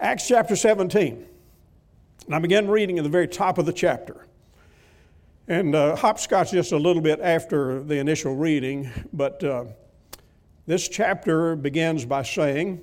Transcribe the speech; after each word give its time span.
Acts 0.00 0.28
chapter 0.28 0.54
17. 0.54 1.26
And 2.26 2.34
I 2.34 2.38
began 2.38 2.68
reading 2.68 2.98
at 2.98 3.02
the 3.02 3.10
very 3.10 3.26
top 3.26 3.58
of 3.58 3.66
the 3.66 3.72
chapter. 3.72 4.26
And 5.48 5.74
uh, 5.74 5.96
hopscotch 5.96 6.52
just 6.52 6.70
a 6.70 6.76
little 6.76 7.02
bit 7.02 7.18
after 7.20 7.82
the 7.82 7.96
initial 7.96 8.36
reading, 8.36 8.90
but 9.12 9.42
uh, 9.42 9.64
this 10.66 10.88
chapter 10.88 11.56
begins 11.56 12.04
by 12.04 12.22
saying, 12.22 12.80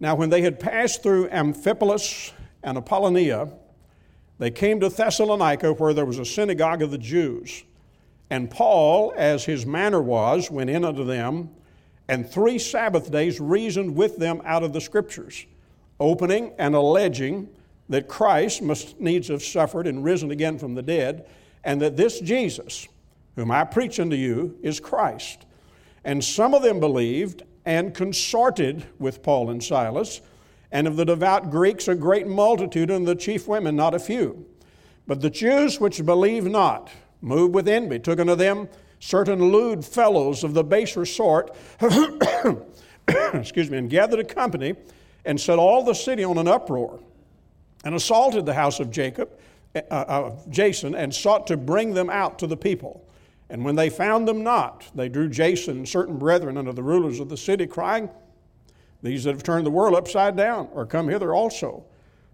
Now 0.00 0.14
when 0.14 0.30
they 0.30 0.40
had 0.40 0.58
passed 0.58 1.02
through 1.02 1.28
Amphipolis 1.28 2.32
and 2.62 2.78
Apollonia, 2.78 3.52
they 4.38 4.50
came 4.50 4.80
to 4.80 4.88
Thessalonica, 4.88 5.74
where 5.74 5.92
there 5.92 6.06
was 6.06 6.18
a 6.18 6.24
synagogue 6.24 6.80
of 6.80 6.90
the 6.90 6.98
Jews. 6.98 7.64
And 8.30 8.50
Paul, 8.50 9.12
as 9.14 9.44
his 9.44 9.66
manner 9.66 10.00
was, 10.00 10.50
went 10.50 10.70
in 10.70 10.86
unto 10.86 11.04
them, 11.04 11.50
and 12.08 12.26
three 12.26 12.58
Sabbath 12.58 13.10
days 13.10 13.40
reasoned 13.40 13.94
with 13.94 14.16
them 14.16 14.40
out 14.46 14.62
of 14.62 14.72
the 14.72 14.80
Scriptures, 14.80 15.44
opening 16.00 16.52
and 16.58 16.74
alleging 16.74 17.48
that 17.88 18.08
Christ 18.08 18.62
must 18.62 18.98
needs 19.00 19.28
have 19.28 19.42
suffered 19.42 19.86
and 19.86 20.04
risen 20.04 20.30
again 20.30 20.58
from 20.58 20.74
the 20.74 20.82
dead, 20.82 21.26
and 21.62 21.80
that 21.82 21.96
this 21.96 22.20
Jesus, 22.20 22.88
whom 23.36 23.50
I 23.50 23.64
preach 23.64 24.00
unto 24.00 24.16
you, 24.16 24.58
is 24.62 24.80
Christ. 24.80 25.46
And 26.04 26.22
some 26.22 26.54
of 26.54 26.62
them 26.62 26.80
believed 26.80 27.42
and 27.64 27.94
consorted 27.94 28.86
with 28.98 29.22
Paul 29.22 29.50
and 29.50 29.62
Silas, 29.62 30.20
and 30.70 30.86
of 30.86 30.96
the 30.96 31.04
devout 31.04 31.50
Greeks 31.50 31.88
a 31.88 31.94
great 31.94 32.26
multitude, 32.26 32.90
and 32.90 33.06
the 33.06 33.14
chief 33.14 33.46
women 33.46 33.76
not 33.76 33.94
a 33.94 33.98
few. 33.98 34.46
But 35.06 35.20
the 35.20 35.30
Jews 35.30 35.80
which 35.80 36.04
believed 36.04 36.50
not, 36.50 36.90
moved 37.20 37.54
with 37.54 37.68
envy, 37.68 37.98
took 37.98 38.18
unto 38.18 38.34
them 38.34 38.68
certain 38.98 39.52
lewd 39.52 39.84
fellows 39.84 40.44
of 40.44 40.54
the 40.54 40.64
baser 40.64 41.04
sort, 41.04 41.54
excuse 43.34 43.70
me, 43.70 43.78
and 43.78 43.90
gathered 43.90 44.20
a 44.20 44.24
company 44.24 44.74
and 45.24 45.40
set 45.40 45.58
all 45.58 45.82
the 45.84 45.94
city 45.94 46.24
on 46.24 46.38
an 46.38 46.48
uproar, 46.48 47.00
and 47.84 47.94
assaulted 47.94 48.46
the 48.46 48.54
house 48.54 48.80
of 48.80 48.90
Jacob, 48.90 49.30
uh, 49.74 49.80
uh, 49.94 50.36
Jason, 50.48 50.94
and 50.94 51.14
sought 51.14 51.46
to 51.46 51.56
bring 51.56 51.94
them 51.94 52.10
out 52.10 52.38
to 52.38 52.46
the 52.46 52.56
people. 52.56 53.06
And 53.50 53.64
when 53.64 53.76
they 53.76 53.90
found 53.90 54.26
them 54.26 54.42
not, 54.42 54.90
they 54.94 55.08
drew 55.08 55.28
Jason 55.28 55.78
and 55.78 55.88
certain 55.88 56.18
brethren 56.18 56.56
unto 56.56 56.72
the 56.72 56.82
rulers 56.82 57.20
of 57.20 57.28
the 57.28 57.36
city, 57.36 57.66
crying, 57.66 58.08
These 59.02 59.24
that 59.24 59.32
have 59.32 59.42
turned 59.42 59.66
the 59.66 59.70
world 59.70 59.94
upside 59.94 60.36
down 60.36 60.68
are 60.74 60.86
come 60.86 61.08
hither 61.08 61.34
also 61.34 61.84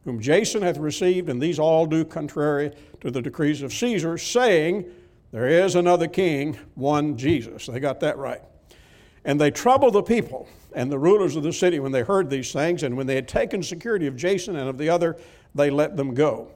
whom 0.05 0.21
Jason 0.21 0.63
hath 0.63 0.79
received, 0.79 1.29
and 1.29 1.41
these 1.41 1.59
all 1.59 1.87
do 1.87 2.05
contrary 2.05 2.73
to 3.01 3.11
the 3.11 3.21
decrees 3.21 3.63
of 3.63 3.73
Caesar, 3.73 4.17
saying, 4.17 4.85
There 5.31 5.47
is 5.47 5.75
another 5.75 6.09
king, 6.09 6.59
one 6.75 7.17
Jesus. 7.17 7.67
They 7.67 7.81
got 7.81 8.01
that 8.01 8.17
right. 8.17 8.41
And 9.25 9.41
they 9.41 9.51
troubled 9.51 9.93
the 9.93 10.03
people 10.03 10.49
and 10.75 10.91
the 10.91 10.99
rulers 10.99 11.37
of 11.37 11.43
the 11.43 11.53
city 11.53 11.79
when 11.79 11.93
they 11.93 12.03
heard 12.03 12.31
these 12.31 12.53
things, 12.53 12.83
and 12.83 12.97
when 12.97 13.07
they 13.07 13.15
had 13.15 13.29
taken 13.29 13.63
security 13.63 14.07
of 14.07 14.17
Jason 14.17 14.57
and 14.57 14.69
of 14.69 14.79
the 14.79 14.89
other, 14.89 15.17
they 15.55 15.71
let 15.71 15.97
them 15.97 16.15
go. 16.15 16.49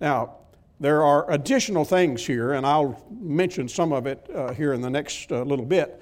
Now, 0.00 0.36
there 0.80 1.02
are 1.02 1.30
additional 1.30 1.84
things 1.84 2.24
here, 2.24 2.52
and 2.52 2.64
I'll 2.64 3.04
mention 3.10 3.68
some 3.68 3.92
of 3.92 4.06
it 4.06 4.28
uh, 4.34 4.52
here 4.52 4.72
in 4.72 4.80
the 4.80 4.90
next 4.90 5.32
uh, 5.32 5.42
little 5.42 5.64
bit. 5.64 6.00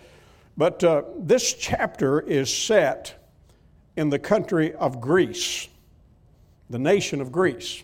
But 0.56 0.84
uh, 0.84 1.02
this 1.18 1.54
chapter 1.54 2.20
is 2.20 2.54
set 2.54 3.14
in 3.96 4.10
the 4.10 4.18
country 4.18 4.74
of 4.74 5.00
Greece 5.00 5.68
the 6.70 6.78
nation 6.78 7.20
of 7.20 7.32
Greece. 7.32 7.82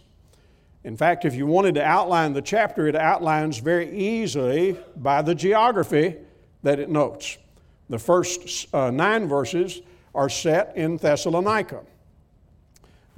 In 0.84 0.96
fact, 0.96 1.24
if 1.24 1.34
you 1.34 1.46
wanted 1.46 1.76
to 1.76 1.84
outline 1.84 2.32
the 2.32 2.42
chapter, 2.42 2.88
it 2.88 2.96
outlines 2.96 3.58
very 3.58 3.96
easily 3.96 4.76
by 4.96 5.22
the 5.22 5.34
geography 5.34 6.16
that 6.62 6.80
it 6.80 6.90
notes. 6.90 7.38
The 7.92 7.98
first 7.98 8.74
uh, 8.74 8.90
nine 8.90 9.28
verses 9.28 9.82
are 10.14 10.30
set 10.30 10.74
in 10.78 10.96
Thessalonica. 10.96 11.82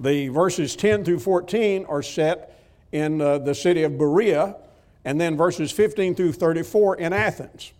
The 0.01 0.27
verses 0.31 0.75
10 0.75 1.05
through 1.05 1.21
14 1.21 1.85
are 1.85 2.03
set 2.03 2.61
in 2.91 3.21
uh, 3.21 3.39
the 3.39 3.55
city 3.55 3.85
of 3.85 3.97
Berea, 3.97 4.57
and 5.05 5.21
then 5.21 5.37
verses 5.37 5.71
15 5.71 6.17
through 6.17 6.33
34 6.33 6.97
in 6.97 7.13
Athens. 7.13 7.73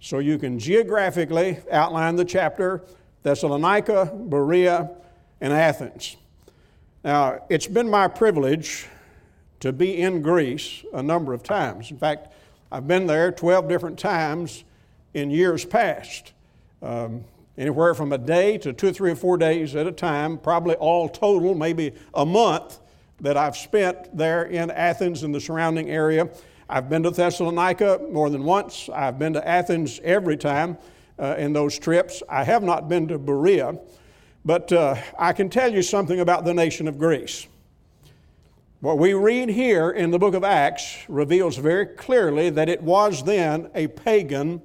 So 0.00 0.18
you 0.18 0.38
can 0.38 0.58
geographically 0.58 1.58
outline 1.70 2.16
the 2.16 2.24
chapter 2.24 2.84
Thessalonica, 3.22 4.10
Berea, 4.10 4.92
and 5.42 5.52
Athens. 5.52 6.16
Now, 7.04 7.44
it's 7.50 7.66
been 7.66 7.90
my 7.90 8.08
privilege 8.08 8.86
to 9.60 9.74
be 9.74 10.00
in 10.00 10.22
Greece 10.22 10.86
a 10.94 11.02
number 11.02 11.34
of 11.34 11.42
times. 11.42 11.90
In 11.90 11.98
fact, 11.98 12.32
I've 12.72 12.88
been 12.88 13.06
there 13.06 13.30
12 13.30 13.68
different 13.68 13.98
times 13.98 14.64
in 15.14 15.30
years 15.30 15.64
past. 15.64 16.32
Um, 16.82 17.24
anywhere 17.58 17.94
from 17.94 18.12
a 18.12 18.18
day 18.18 18.58
to 18.58 18.72
two, 18.72 18.92
three, 18.92 19.12
or 19.12 19.16
four 19.16 19.36
days 19.36 19.76
at 19.76 19.86
a 19.86 19.92
time, 19.92 20.38
probably 20.38 20.74
all 20.76 21.08
total, 21.08 21.54
maybe 21.54 21.92
a 22.14 22.24
month 22.24 22.78
that 23.20 23.36
I've 23.36 23.56
spent 23.56 24.16
there 24.16 24.44
in 24.44 24.70
Athens 24.70 25.22
and 25.22 25.34
the 25.34 25.40
surrounding 25.40 25.90
area. 25.90 26.28
I've 26.68 26.88
been 26.88 27.02
to 27.02 27.10
Thessalonica 27.10 28.00
more 28.10 28.30
than 28.30 28.44
once. 28.44 28.88
I've 28.94 29.18
been 29.18 29.32
to 29.34 29.46
Athens 29.46 30.00
every 30.02 30.36
time 30.36 30.78
uh, 31.18 31.34
in 31.36 31.52
those 31.52 31.78
trips. 31.78 32.22
I 32.28 32.44
have 32.44 32.62
not 32.62 32.88
been 32.88 33.08
to 33.08 33.18
Berea. 33.18 33.78
But 34.44 34.72
uh, 34.72 34.96
I 35.18 35.34
can 35.34 35.50
tell 35.50 35.70
you 35.70 35.82
something 35.82 36.20
about 36.20 36.44
the 36.44 36.54
nation 36.54 36.88
of 36.88 36.98
Greece. 36.98 37.46
What 38.80 38.96
we 38.96 39.12
read 39.12 39.50
here 39.50 39.90
in 39.90 40.10
the 40.10 40.18
book 40.18 40.34
of 40.34 40.44
Acts 40.44 40.96
reveals 41.08 41.58
very 41.58 41.84
clearly 41.84 42.48
that 42.48 42.70
it 42.70 42.82
was 42.82 43.22
then 43.22 43.70
a 43.74 43.88
pagan, 43.88 44.62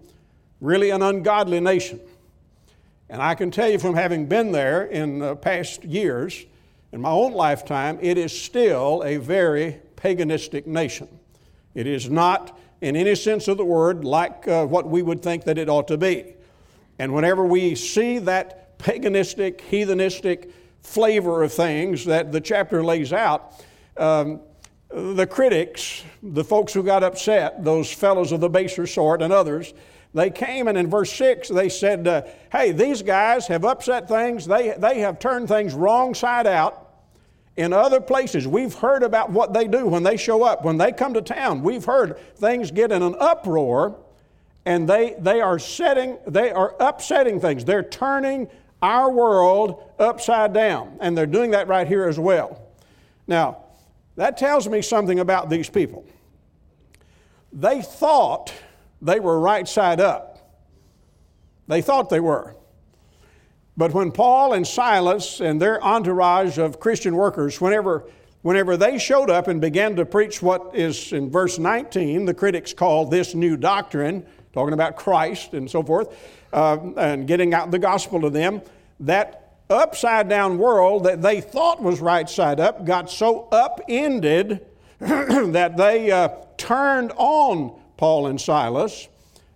really 0.62 0.90
an 0.90 1.02
ungodly 1.02 1.60
nation. 1.60 2.00
And 3.10 3.22
I 3.22 3.36
can 3.36 3.52
tell 3.52 3.70
you 3.70 3.78
from 3.78 3.96
having 3.96 4.26
been 4.26 4.52
there 4.52 4.86
in 4.86 5.20
the 5.20 5.36
past 5.36 5.84
years, 5.84 6.46
in 6.92 7.02
my 7.02 7.12
own 7.12 7.34
lifetime, 7.34 8.00
it 8.02 8.18
is 8.18 8.38
still 8.38 9.04
a 9.04 9.18
very 9.18 9.80
paganistic 9.96 10.66
nation. 10.66 11.08
It 11.74 11.88
is 11.88 12.10
not, 12.10 12.58
in 12.82 12.96
any 12.96 13.16
sense 13.16 13.48
of 13.48 13.58
the 13.58 13.66
word, 13.66 14.06
like 14.06 14.48
uh, 14.48 14.66
what 14.66 14.88
we 14.88 15.02
would 15.02 15.22
think 15.22 15.44
that 15.44 15.58
it 15.58 15.70
ought 15.70 15.88
to 15.90 15.98
be. 15.98 16.36
And 16.98 17.14
whenever 17.14 17.46
we 17.46 17.76
see 17.76 18.20
that 18.20 18.80
paganistic, 18.80 19.60
heathenistic 19.60 20.52
flavor 20.82 21.44
of 21.44 21.52
things 21.54 22.06
that 22.06 22.32
the 22.32 22.40
chapter 22.40 22.84
lays 22.84 23.12
out, 23.12 23.64
um, 23.98 24.40
the 24.90 25.28
critics, 25.28 26.04
the 26.24 26.44
folks 26.44 26.74
who 26.74 26.84
got 26.84 27.04
upset, 27.04 27.64
those 27.64 27.92
fellows 27.92 28.32
of 28.32 28.40
the 28.40 28.50
baser 28.50 28.88
sort 28.88 29.22
and 29.22 29.34
others, 29.34 29.74
they 30.16 30.30
came 30.30 30.70
and 30.70 30.78
in 30.78 30.90
verse 30.90 31.12
6 31.14 31.50
they 31.50 31.68
said, 31.68 32.08
uh, 32.08 32.24
Hey, 32.52 32.72
these 32.72 33.02
guys 33.02 33.48
have 33.48 33.66
upset 33.66 34.08
things, 34.08 34.46
they, 34.46 34.74
they 34.78 35.00
have 35.02 35.20
turned 35.20 35.50
things 35.50 35.74
wrong 35.74 36.16
side 36.16 36.48
out. 36.48 36.82
In 37.58 37.74
other 37.74 38.02
places, 38.02 38.48
we've 38.48 38.74
heard 38.74 39.04
about 39.04 39.30
what 39.30 39.54
they 39.54 39.68
do 39.68 39.86
when 39.86 40.04
they 40.04 40.18
show 40.18 40.44
up. 40.44 40.66
When 40.66 40.78
they 40.78 40.92
come 40.92 41.14
to 41.14 41.22
town, 41.22 41.62
we've 41.62 41.86
heard 41.86 42.18
things 42.38 42.72
get 42.72 42.92
in 42.92 43.02
an 43.02 43.16
uproar 43.20 43.98
and 44.66 44.90
they, 44.90 45.16
they 45.20 45.42
are 45.42 45.60
setting, 45.60 46.18
they 46.26 46.52
are 46.52 46.76
upsetting 46.80 47.40
things. 47.40 47.66
They're 47.66 47.84
turning 47.84 48.50
our 48.82 49.12
world 49.12 49.84
upside 50.00 50.54
down. 50.54 50.98
And 51.02 51.18
they're 51.18 51.26
doing 51.26 51.52
that 51.52 51.68
right 51.68 51.88
here 51.88 52.08
as 52.08 52.18
well. 52.18 52.62
Now, 53.28 53.64
that 54.16 54.38
tells 54.38 54.68
me 54.68 54.82
something 54.82 55.20
about 55.20 55.50
these 55.50 55.70
people. 55.70 56.06
They 57.52 57.82
thought 57.82 58.54
they 59.06 59.20
were 59.20 59.40
right 59.40 59.68
side 59.68 60.02
up. 60.02 60.60
They 61.68 61.82
thought 61.82 62.10
they 62.10 62.20
were. 62.20 62.56
But 63.78 63.94
when 63.94 64.12
Paul 64.12 64.54
and 64.54 64.66
Silas 64.66 65.42
and 65.42 65.62
their 65.62 65.84
entourage 65.84 66.58
of 66.58 66.80
Christian 66.80 67.16
workers, 67.16 67.62
whenever, 67.62 68.06
whenever 68.42 68.78
they 68.78 68.98
showed 68.98 69.30
up 69.30 69.48
and 69.48 69.62
began 69.62 69.96
to 69.98 70.06
preach 70.06 70.42
what 70.42 70.72
is 70.74 71.14
in 71.14 71.30
verse 71.30 71.60
19, 71.60 72.26
the 72.26 72.34
critics 72.34 72.74
call 72.74 73.06
this 73.06 73.36
new 73.36 73.56
doctrine, 73.56 74.26
talking 74.54 74.74
about 74.74 74.96
Christ 74.96 75.54
and 75.54 75.70
so 75.70 75.84
forth, 75.84 76.18
uh, 76.52 76.78
and 76.98 77.28
getting 77.28 77.54
out 77.54 77.70
the 77.70 77.80
gospel 77.80 78.22
to 78.22 78.30
them, 78.32 78.62
that 79.02 79.58
upside 79.70 80.30
down 80.30 80.58
world 80.58 81.04
that 81.04 81.22
they 81.22 81.42
thought 81.42 81.82
was 81.82 82.00
right 82.00 82.30
side 82.30 82.60
up 82.60 82.86
got 82.86 83.10
so 83.10 83.48
upended 83.52 84.66
that 85.00 85.76
they 85.76 86.12
uh, 86.12 86.30
turned 86.58 87.12
on 87.18 87.80
Paul 87.98 88.28
and 88.28 88.40
Silas. 88.40 89.08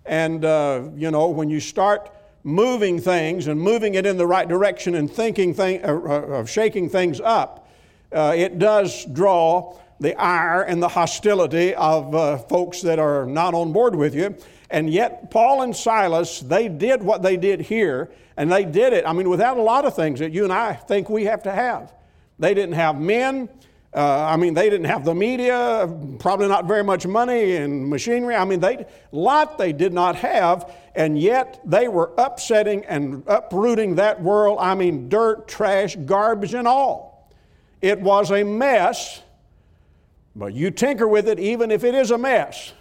And, 0.05 0.43
uh, 0.43 0.89
you 0.95 1.11
know, 1.11 1.29
when 1.29 1.49
you 1.49 1.59
start 1.59 2.11
moving 2.43 2.99
things 2.99 3.47
and 3.47 3.59
moving 3.59 3.95
it 3.95 4.05
in 4.05 4.17
the 4.17 4.25
right 4.25 4.47
direction 4.47 4.95
and 4.95 5.11
thinking 5.11 5.53
thing, 5.53 5.83
uh, 5.83 5.89
uh 5.89 6.39
of 6.39 6.49
shaking 6.49 6.89
things 6.89 7.19
up, 7.19 7.69
uh, 8.11 8.33
it 8.35 8.57
does 8.57 9.05
draw 9.05 9.77
the 9.99 10.15
ire 10.15 10.61
and 10.61 10.81
the 10.81 10.87
hostility 10.87 11.75
of 11.75 12.15
uh, 12.15 12.37
folks 12.37 12.81
that 12.81 12.99
are 12.99 13.25
not 13.25 13.53
on 13.53 13.73
board 13.73 13.95
with 13.95 14.15
you. 14.15 14.35
And 14.69 14.89
yet, 14.89 15.31
Paul 15.31 15.63
and 15.63 15.75
Silas, 15.75 16.39
they 16.39 16.69
did 16.69 17.03
what 17.03 17.21
they 17.21 17.37
did 17.37 17.59
here, 17.59 18.09
and 18.37 18.51
they 18.51 18.63
did 18.63 18.93
it, 18.93 19.05
I 19.05 19.13
mean, 19.13 19.29
without 19.29 19.57
a 19.57 19.61
lot 19.61 19.85
of 19.85 19.95
things 19.95 20.19
that 20.19 20.31
you 20.31 20.43
and 20.43 20.53
I 20.53 20.73
think 20.73 21.09
we 21.09 21.25
have 21.25 21.43
to 21.43 21.51
have. 21.51 21.91
They 22.37 22.53
didn't 22.53 22.75
have 22.75 22.99
men. 22.99 23.49
Uh, 23.93 24.27
I 24.29 24.37
mean, 24.37 24.53
they 24.53 24.69
didn't 24.69 24.85
have 24.85 25.03
the 25.03 25.15
media, 25.15 25.91
probably 26.19 26.47
not 26.47 26.65
very 26.65 26.83
much 26.83 27.07
money 27.07 27.55
and 27.55 27.89
machinery. 27.89 28.35
I 28.35 28.45
mean, 28.45 28.59
they 28.59 28.85
lot 29.11 29.57
they 29.57 29.73
did 29.73 29.93
not 29.93 30.15
have, 30.17 30.75
and 30.93 31.19
yet 31.19 31.59
they 31.65 31.87
were 31.87 32.11
upsetting 32.17 32.85
and 32.85 33.23
uprooting 33.25 33.95
that 33.95 34.21
world. 34.21 34.59
I 34.61 34.75
mean, 34.75 35.09
dirt, 35.09 35.47
trash, 35.47 35.95
garbage, 35.95 36.53
and 36.53 36.67
all. 36.67 37.31
it 37.81 37.99
was 37.99 38.31
a 38.31 38.43
mess, 38.43 39.23
but 40.35 40.53
you 40.53 40.69
tinker 40.69 41.07
with 41.07 41.27
it 41.27 41.39
even 41.39 41.71
if 41.71 41.83
it 41.83 41.95
is 41.95 42.11
a 42.11 42.17
mess. 42.17 42.73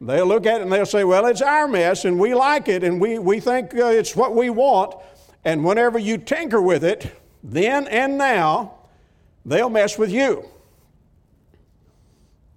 They'll 0.00 0.26
look 0.26 0.46
at 0.46 0.60
it 0.60 0.62
and 0.62 0.72
they'll 0.72 0.86
say, 0.86 1.02
Well, 1.04 1.26
it's 1.26 1.42
our 1.42 1.66
mess 1.66 2.04
and 2.04 2.18
we 2.18 2.34
like 2.34 2.68
it 2.68 2.84
and 2.84 3.00
we, 3.00 3.18
we 3.18 3.40
think 3.40 3.74
uh, 3.74 3.86
it's 3.86 4.14
what 4.14 4.34
we 4.34 4.50
want. 4.50 4.94
And 5.44 5.64
whenever 5.64 5.98
you 5.98 6.18
tinker 6.18 6.60
with 6.60 6.84
it, 6.84 7.10
then 7.42 7.86
and 7.88 8.16
now, 8.18 8.74
they'll 9.44 9.70
mess 9.70 9.98
with 9.98 10.10
you. 10.10 10.44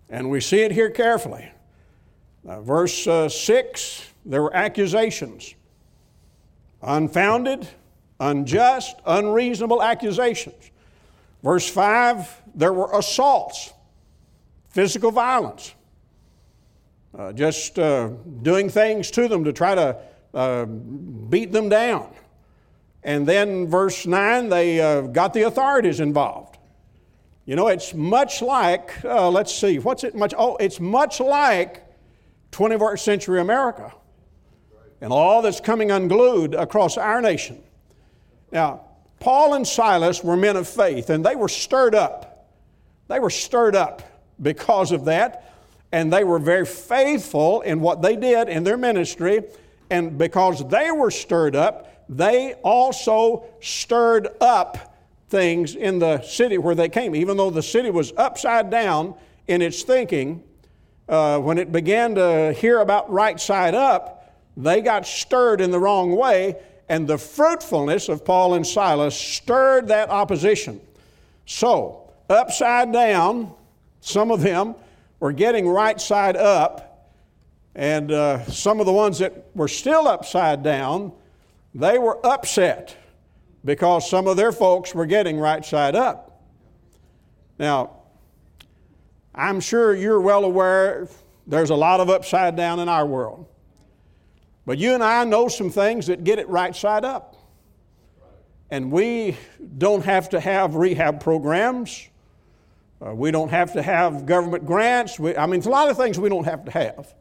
And 0.09 0.29
we 0.29 0.39
see 0.39 0.61
it 0.61 0.71
here 0.71 0.89
carefully. 0.89 1.51
Uh, 2.47 2.61
verse 2.61 3.05
uh, 3.07 3.27
6 3.27 4.03
there 4.25 4.41
were 4.41 4.53
accusations 4.53 5.55
unfounded, 6.81 7.67
unjust, 8.19 8.95
unreasonable 9.05 9.81
accusations. 9.81 10.71
Verse 11.43 11.67
5 11.67 12.43
there 12.55 12.73
were 12.73 12.89
assaults, 12.97 13.71
physical 14.69 15.11
violence, 15.11 15.75
uh, 17.17 17.31
just 17.33 17.77
uh, 17.77 18.09
doing 18.41 18.69
things 18.69 19.11
to 19.11 19.27
them 19.27 19.43
to 19.43 19.53
try 19.53 19.75
to 19.75 19.97
uh, 20.33 20.65
beat 20.65 21.51
them 21.51 21.69
down. 21.69 22.11
And 23.03 23.27
then, 23.27 23.67
verse 23.67 24.05
9, 24.05 24.49
they 24.49 24.81
uh, 24.81 25.01
got 25.01 25.33
the 25.33 25.43
authorities 25.43 25.99
involved. 25.99 26.56
You 27.47 27.55
know, 27.55 27.69
it's 27.69 27.93
much 27.93 28.41
like, 28.41 28.93
uh, 29.05 29.29
let's 29.29 29.55
see, 29.55 29.79
what's 29.79 30.03
it 30.03 30.13
much? 30.13 30.33
Oh, 30.37 30.57
it's 30.57 30.81
much 30.81 31.21
like 31.21 31.85
21st 32.51 32.99
century 32.99 33.39
America 33.39 33.93
and 34.99 35.13
all 35.13 35.41
that's 35.41 35.61
coming 35.61 35.89
unglued 35.89 36.53
across 36.53 36.97
our 36.97 37.21
nation. 37.21 37.63
Now, 38.51 38.81
Paul 39.21 39.53
and 39.53 39.65
Silas 39.65 40.25
were 40.25 40.35
men 40.35 40.57
of 40.57 40.67
faith, 40.67 41.09
and 41.09 41.25
they 41.25 41.37
were 41.37 41.47
stirred 41.47 41.95
up. 41.95 42.49
They 43.07 43.19
were 43.19 43.29
stirred 43.29 43.77
up 43.77 44.03
because 44.41 44.91
of 44.91 45.05
that, 45.05 45.55
and 45.93 46.11
they 46.11 46.25
were 46.25 46.39
very 46.39 46.65
faithful 46.65 47.61
in 47.61 47.79
what 47.79 48.01
they 48.01 48.17
did 48.17 48.49
in 48.49 48.65
their 48.65 48.77
ministry. 48.77 49.43
And 49.89 50.17
because 50.17 50.67
they 50.67 50.91
were 50.91 51.11
stirred 51.11 51.55
up, 51.55 52.05
they 52.09 52.55
also 52.55 53.45
stirred 53.61 54.27
up 54.41 54.96
things 55.29 55.75
in 55.75 55.99
the 55.99 56.21
city 56.21 56.57
where 56.57 56.75
they 56.75 56.89
came. 56.89 57.15
Even 57.15 57.37
though 57.37 57.49
the 57.49 57.63
city 57.63 57.89
was 57.89 58.13
upside 58.17 58.69
down 58.69 59.15
in 59.47 59.61
its 59.61 59.83
thinking, 59.83 60.43
uh, 61.09 61.39
when 61.39 61.57
it 61.57 61.71
began 61.71 62.15
to 62.15 62.53
hear 62.53 62.79
about 62.79 63.11
right 63.11 63.39
side 63.39 63.75
up, 63.75 64.35
they 64.55 64.81
got 64.81 65.05
stirred 65.05 65.61
in 65.61 65.71
the 65.71 65.79
wrong 65.79 66.15
way, 66.15 66.55
and 66.89 67.07
the 67.07 67.17
fruitfulness 67.17 68.09
of 68.09 68.25
Paul 68.25 68.55
and 68.55 68.65
Silas 68.65 69.15
stirred 69.15 69.87
that 69.89 70.09
opposition. 70.09 70.81
So, 71.45 72.11
upside 72.29 72.91
down, 72.91 73.53
some 74.01 74.31
of 74.31 74.41
them 74.41 74.75
were 75.19 75.31
getting 75.31 75.67
right 75.67 75.99
side 75.99 76.35
up, 76.35 77.13
and 77.75 78.11
uh, 78.11 78.43
some 78.45 78.79
of 78.79 78.85
the 78.85 78.93
ones 78.93 79.19
that 79.19 79.45
were 79.53 79.67
still 79.67 80.07
upside 80.07 80.63
down, 80.63 81.11
they 81.75 81.99
were 81.99 82.25
upset 82.25 82.95
because 83.67 84.09
some 84.09 84.27
of 84.27 84.37
their 84.37 84.53
folks 84.53 84.95
were 84.95 85.05
getting 85.05 85.37
right 85.37 85.63
side 85.63 85.93
up. 85.93 86.41
Now, 87.59 87.97
I'm 89.35 89.59
sure 89.59 89.93
you're 89.93 90.21
well 90.21 90.45
aware 90.45 91.09
there's 91.45 91.69
a 91.69 91.75
lot 91.75 91.99
of 91.99 92.09
upside 92.09 92.55
down 92.55 92.79
in 92.79 92.87
our 92.87 93.05
world. 93.05 93.45
But 94.65 94.77
you 94.77 94.93
and 94.93 95.03
I 95.03 95.25
know 95.25 95.49
some 95.49 95.69
things 95.69 96.07
that 96.07 96.23
get 96.23 96.39
it 96.39 96.47
right 96.47 96.73
side 96.73 97.03
up. 97.03 97.35
And 98.71 98.89
we 98.89 99.37
don't 99.77 100.03
have 100.03 100.29
to 100.29 100.39
have 100.39 100.75
rehab 100.75 101.19
programs. 101.19 102.07
Uh, 103.05 103.13
we 103.13 103.31
don't 103.31 103.49
have 103.49 103.73
to 103.73 103.81
have 103.81 104.25
government 104.25 104.65
grants. 104.65 105.19
We, 105.19 105.35
I 105.35 105.45
mean, 105.45 105.55
it's 105.55 105.67
a 105.67 105.69
lot 105.69 105.89
of 105.89 105.97
things 105.97 106.17
we 106.17 106.29
don't 106.29 106.45
have 106.45 106.63
to 106.65 106.71
have. 106.71 107.13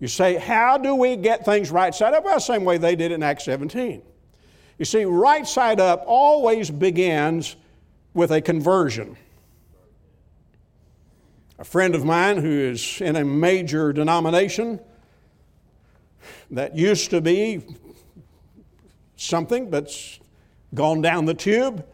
You 0.00 0.08
say, 0.08 0.34
how 0.34 0.78
do 0.78 0.96
we 0.96 1.14
get 1.14 1.44
things 1.44 1.70
right 1.70 1.94
side 1.94 2.12
up? 2.12 2.24
Well, 2.24 2.34
the 2.34 2.40
same 2.40 2.64
way 2.64 2.76
they 2.78 2.96
did 2.96 3.12
in 3.12 3.22
Acts 3.22 3.44
17. 3.44 4.02
You 4.78 4.84
see, 4.84 5.04
right 5.04 5.46
side 5.46 5.80
up 5.80 6.04
always 6.06 6.70
begins 6.70 7.56
with 8.14 8.30
a 8.30 8.40
conversion. 8.40 9.16
A 11.58 11.64
friend 11.64 11.96
of 11.96 12.04
mine 12.04 12.36
who 12.36 12.50
is 12.50 13.00
in 13.00 13.16
a 13.16 13.24
major 13.24 13.92
denomination 13.92 14.78
that 16.52 16.76
used 16.76 17.10
to 17.10 17.20
be 17.20 17.62
something 19.16 19.68
that's 19.68 20.20
gone 20.74 21.02
down 21.02 21.24
the 21.24 21.34
tube. 21.34 21.84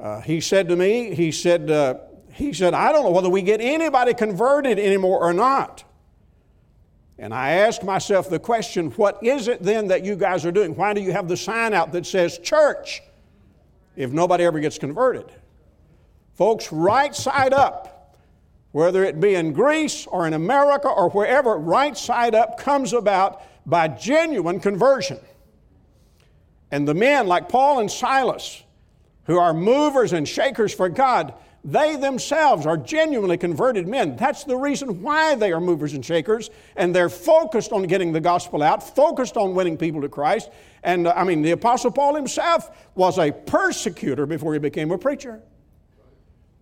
Uh, 0.00 0.20
he 0.22 0.40
said 0.40 0.68
to 0.68 0.76
me, 0.76 1.14
he 1.14 1.30
said, 1.30 1.70
uh, 1.70 1.98
he 2.32 2.52
said, 2.54 2.72
I 2.72 2.92
don't 2.92 3.04
know 3.04 3.10
whether 3.10 3.28
we 3.28 3.42
get 3.42 3.60
anybody 3.60 4.14
converted 4.14 4.78
anymore 4.78 5.20
or 5.20 5.34
not. 5.34 5.84
And 7.18 7.34
I 7.34 7.50
asked 7.50 7.82
myself 7.82 8.30
the 8.30 8.38
question, 8.38 8.90
what 8.92 9.22
is 9.24 9.48
it 9.48 9.62
then 9.62 9.88
that 9.88 10.04
you 10.04 10.14
guys 10.14 10.44
are 10.44 10.52
doing? 10.52 10.76
Why 10.76 10.94
do 10.94 11.00
you 11.00 11.12
have 11.12 11.26
the 11.26 11.36
sign 11.36 11.74
out 11.74 11.92
that 11.92 12.06
says 12.06 12.38
church 12.38 13.02
if 13.96 14.12
nobody 14.12 14.44
ever 14.44 14.60
gets 14.60 14.78
converted? 14.78 15.26
Folks, 16.34 16.70
right 16.70 17.14
side 17.14 17.52
up, 17.52 18.16
whether 18.70 19.02
it 19.02 19.18
be 19.18 19.34
in 19.34 19.52
Greece 19.52 20.06
or 20.06 20.28
in 20.28 20.34
America 20.34 20.88
or 20.88 21.10
wherever, 21.10 21.58
right 21.58 21.98
side 21.98 22.36
up 22.36 22.58
comes 22.58 22.92
about 22.92 23.42
by 23.66 23.88
genuine 23.88 24.60
conversion. 24.60 25.18
And 26.70 26.86
the 26.86 26.94
men 26.94 27.26
like 27.26 27.48
Paul 27.48 27.80
and 27.80 27.90
Silas, 27.90 28.62
who 29.24 29.38
are 29.38 29.52
movers 29.52 30.12
and 30.12 30.28
shakers 30.28 30.72
for 30.72 30.88
God, 30.88 31.34
they 31.72 31.96
themselves 31.96 32.66
are 32.66 32.76
genuinely 32.76 33.36
converted 33.36 33.86
men. 33.86 34.16
That's 34.16 34.44
the 34.44 34.56
reason 34.56 35.02
why 35.02 35.34
they 35.34 35.52
are 35.52 35.60
movers 35.60 35.92
and 35.92 36.04
shakers, 36.04 36.50
and 36.76 36.94
they're 36.94 37.08
focused 37.08 37.72
on 37.72 37.82
getting 37.84 38.12
the 38.12 38.20
gospel 38.20 38.62
out, 38.62 38.94
focused 38.96 39.36
on 39.36 39.54
winning 39.54 39.76
people 39.76 40.00
to 40.00 40.08
Christ. 40.08 40.50
And 40.82 41.06
uh, 41.06 41.12
I 41.16 41.24
mean, 41.24 41.42
the 41.42 41.50
Apostle 41.50 41.90
Paul 41.90 42.14
himself 42.14 42.70
was 42.94 43.18
a 43.18 43.32
persecutor 43.32 44.26
before 44.26 44.52
he 44.52 44.58
became 44.58 44.90
a 44.90 44.98
preacher. 44.98 45.42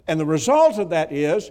And 0.08 0.18
the 0.18 0.26
result 0.26 0.78
of 0.78 0.90
that 0.90 1.12
is, 1.12 1.50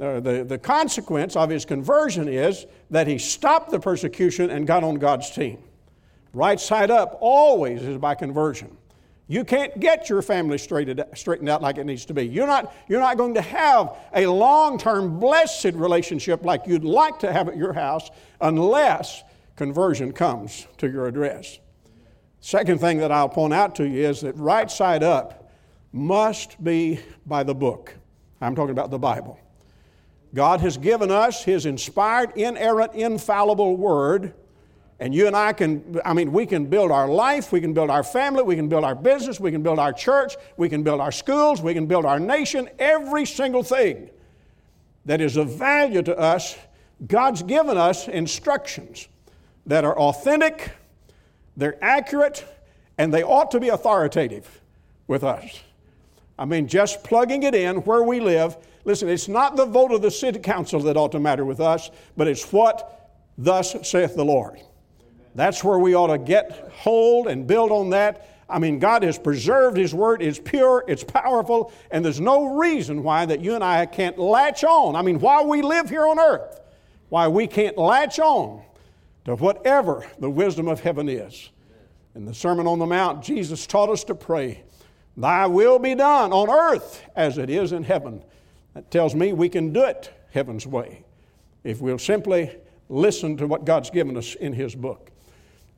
uh, 0.00 0.20
the, 0.20 0.44
the 0.44 0.58
consequence 0.58 1.36
of 1.36 1.50
his 1.50 1.64
conversion 1.64 2.28
is 2.28 2.66
that 2.90 3.06
he 3.06 3.18
stopped 3.18 3.70
the 3.70 3.78
persecution 3.78 4.50
and 4.50 4.66
got 4.66 4.82
on 4.82 4.96
God's 4.96 5.30
team. 5.30 5.58
Right 6.32 6.58
side 6.58 6.90
up 6.90 7.18
always 7.20 7.82
is 7.82 7.98
by 7.98 8.14
conversion. 8.14 8.76
You 9.32 9.46
can't 9.46 9.80
get 9.80 10.10
your 10.10 10.20
family 10.20 10.58
straightened 10.58 11.48
out 11.48 11.62
like 11.62 11.78
it 11.78 11.86
needs 11.86 12.04
to 12.04 12.12
be. 12.12 12.24
You're 12.24 12.46
not, 12.46 12.74
you're 12.86 13.00
not 13.00 13.16
going 13.16 13.32
to 13.32 13.40
have 13.40 13.96
a 14.14 14.26
long 14.26 14.76
term 14.76 15.18
blessed 15.18 15.72
relationship 15.72 16.44
like 16.44 16.66
you'd 16.66 16.84
like 16.84 17.18
to 17.20 17.32
have 17.32 17.48
at 17.48 17.56
your 17.56 17.72
house 17.72 18.10
unless 18.42 19.24
conversion 19.56 20.12
comes 20.12 20.66
to 20.76 20.86
your 20.86 21.06
address. 21.06 21.58
Second 22.40 22.78
thing 22.78 22.98
that 22.98 23.10
I'll 23.10 23.26
point 23.26 23.54
out 23.54 23.74
to 23.76 23.88
you 23.88 24.06
is 24.06 24.20
that 24.20 24.36
right 24.36 24.70
side 24.70 25.02
up 25.02 25.50
must 25.92 26.62
be 26.62 27.00
by 27.24 27.42
the 27.42 27.54
book. 27.54 27.96
I'm 28.38 28.54
talking 28.54 28.72
about 28.72 28.90
the 28.90 28.98
Bible. 28.98 29.40
God 30.34 30.60
has 30.60 30.76
given 30.76 31.10
us 31.10 31.42
His 31.42 31.64
inspired, 31.64 32.36
inerrant, 32.36 32.92
infallible 32.92 33.78
Word 33.78 34.34
and 35.02 35.12
you 35.12 35.26
and 35.26 35.34
I 35.34 35.52
can, 35.52 36.00
I 36.04 36.12
mean, 36.12 36.30
we 36.30 36.46
can 36.46 36.66
build 36.66 36.92
our 36.92 37.08
life, 37.08 37.50
we 37.50 37.60
can 37.60 37.74
build 37.74 37.90
our 37.90 38.04
family, 38.04 38.44
we 38.44 38.54
can 38.54 38.68
build 38.68 38.84
our 38.84 38.94
business, 38.94 39.40
we 39.40 39.50
can 39.50 39.60
build 39.60 39.80
our 39.80 39.92
church, 39.92 40.36
we 40.56 40.68
can 40.68 40.84
build 40.84 41.00
our 41.00 41.10
schools, 41.10 41.60
we 41.60 41.74
can 41.74 41.86
build 41.86 42.04
our 42.06 42.20
nation, 42.20 42.70
every 42.78 43.26
single 43.26 43.64
thing 43.64 44.10
that 45.04 45.20
is 45.20 45.36
of 45.36 45.58
value 45.58 46.02
to 46.02 46.16
us. 46.16 46.56
God's 47.04 47.42
given 47.42 47.76
us 47.76 48.06
instructions 48.06 49.08
that 49.66 49.84
are 49.84 49.98
authentic, 49.98 50.70
they're 51.56 51.84
accurate, 51.84 52.46
and 52.96 53.12
they 53.12 53.24
ought 53.24 53.50
to 53.50 53.58
be 53.58 53.70
authoritative 53.70 54.60
with 55.08 55.24
us. 55.24 55.64
I 56.38 56.44
mean, 56.44 56.68
just 56.68 57.02
plugging 57.02 57.42
it 57.42 57.56
in 57.56 57.78
where 57.78 58.04
we 58.04 58.20
live. 58.20 58.56
Listen, 58.84 59.08
it's 59.08 59.26
not 59.26 59.56
the 59.56 59.66
vote 59.66 59.90
of 59.90 60.00
the 60.00 60.12
city 60.12 60.38
council 60.38 60.78
that 60.78 60.96
ought 60.96 61.10
to 61.10 61.18
matter 61.18 61.44
with 61.44 61.58
us, 61.58 61.90
but 62.16 62.28
it's 62.28 62.52
what 62.52 63.10
thus 63.36 63.74
saith 63.82 64.14
the 64.14 64.24
Lord. 64.24 64.60
That's 65.34 65.64
where 65.64 65.78
we 65.78 65.94
ought 65.94 66.08
to 66.08 66.18
get 66.18 66.70
hold 66.72 67.26
and 67.26 67.46
build 67.46 67.70
on 67.70 67.90
that. 67.90 68.28
I 68.48 68.58
mean, 68.58 68.78
God 68.78 69.02
has 69.02 69.18
preserved 69.18 69.78
His 69.78 69.94
Word. 69.94 70.20
It's 70.20 70.38
pure, 70.38 70.84
it's 70.86 71.04
powerful, 71.04 71.72
and 71.90 72.04
there's 72.04 72.20
no 72.20 72.56
reason 72.58 73.02
why 73.02 73.24
that 73.24 73.40
you 73.40 73.54
and 73.54 73.64
I 73.64 73.86
can't 73.86 74.18
latch 74.18 74.62
on. 74.62 74.94
I 74.94 75.02
mean, 75.02 75.20
while 75.20 75.46
we 75.46 75.62
live 75.62 75.88
here 75.88 76.06
on 76.06 76.18
earth, 76.18 76.60
why 77.08 77.28
we 77.28 77.46
can't 77.46 77.78
latch 77.78 78.18
on 78.18 78.62
to 79.24 79.36
whatever 79.36 80.06
the 80.18 80.28
wisdom 80.28 80.68
of 80.68 80.80
heaven 80.80 81.08
is. 81.08 81.50
In 82.14 82.26
the 82.26 82.34
Sermon 82.34 82.66
on 82.66 82.78
the 82.78 82.86
Mount, 82.86 83.22
Jesus 83.22 83.66
taught 83.66 83.88
us 83.88 84.04
to 84.04 84.14
pray, 84.14 84.62
Thy 85.16 85.46
will 85.46 85.78
be 85.78 85.94
done 85.94 86.32
on 86.32 86.50
earth 86.50 87.02
as 87.16 87.38
it 87.38 87.48
is 87.48 87.72
in 87.72 87.84
heaven. 87.84 88.22
That 88.74 88.90
tells 88.90 89.14
me 89.14 89.32
we 89.32 89.48
can 89.48 89.72
do 89.72 89.84
it 89.84 90.12
heaven's 90.30 90.66
way 90.66 91.04
if 91.64 91.80
we'll 91.80 91.98
simply 91.98 92.50
listen 92.88 93.36
to 93.36 93.46
what 93.46 93.64
God's 93.64 93.90
given 93.90 94.16
us 94.16 94.34
in 94.34 94.52
His 94.52 94.74
book. 94.74 95.11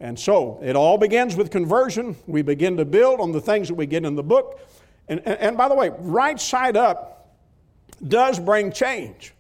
And 0.05 0.21
so 0.21 0.61
it 0.63 0.77
all 0.77 0.99
begins 0.99 1.35
with 1.35 1.51
conversion. 1.51 2.15
We 2.27 2.43
begin 2.43 2.77
to 2.77 2.85
build 2.85 3.21
on 3.21 3.33
the 3.33 3.41
things 3.41 3.69
that 3.69 3.75
we 3.75 3.87
get 3.87 4.05
in 4.05 4.17
the 4.17 4.23
book. 4.23 4.61
And, 5.09 5.21
and, 5.21 5.41
and 5.41 5.57
by 5.57 5.67
the 5.67 5.75
way, 5.75 5.93
right 5.99 6.39
side 6.39 6.77
up 6.77 7.35
does 8.07 8.39
bring 8.39 8.71
change. 8.71 9.33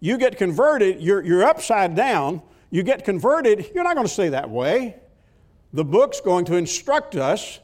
You 0.00 0.18
get 0.18 0.36
converted, 0.36 1.00
you're, 1.00 1.24
you're 1.24 1.42
upside 1.42 1.96
down. 1.96 2.42
You 2.70 2.82
get 2.82 3.06
converted, 3.06 3.70
you're 3.74 3.82
not 3.82 3.94
going 3.94 4.06
to 4.06 4.12
stay 4.12 4.28
that 4.28 4.50
way. 4.50 4.96
The 5.72 5.86
book's 5.86 6.20
going 6.20 6.44
to 6.46 6.56
instruct 6.56 7.14
us, 7.14 7.60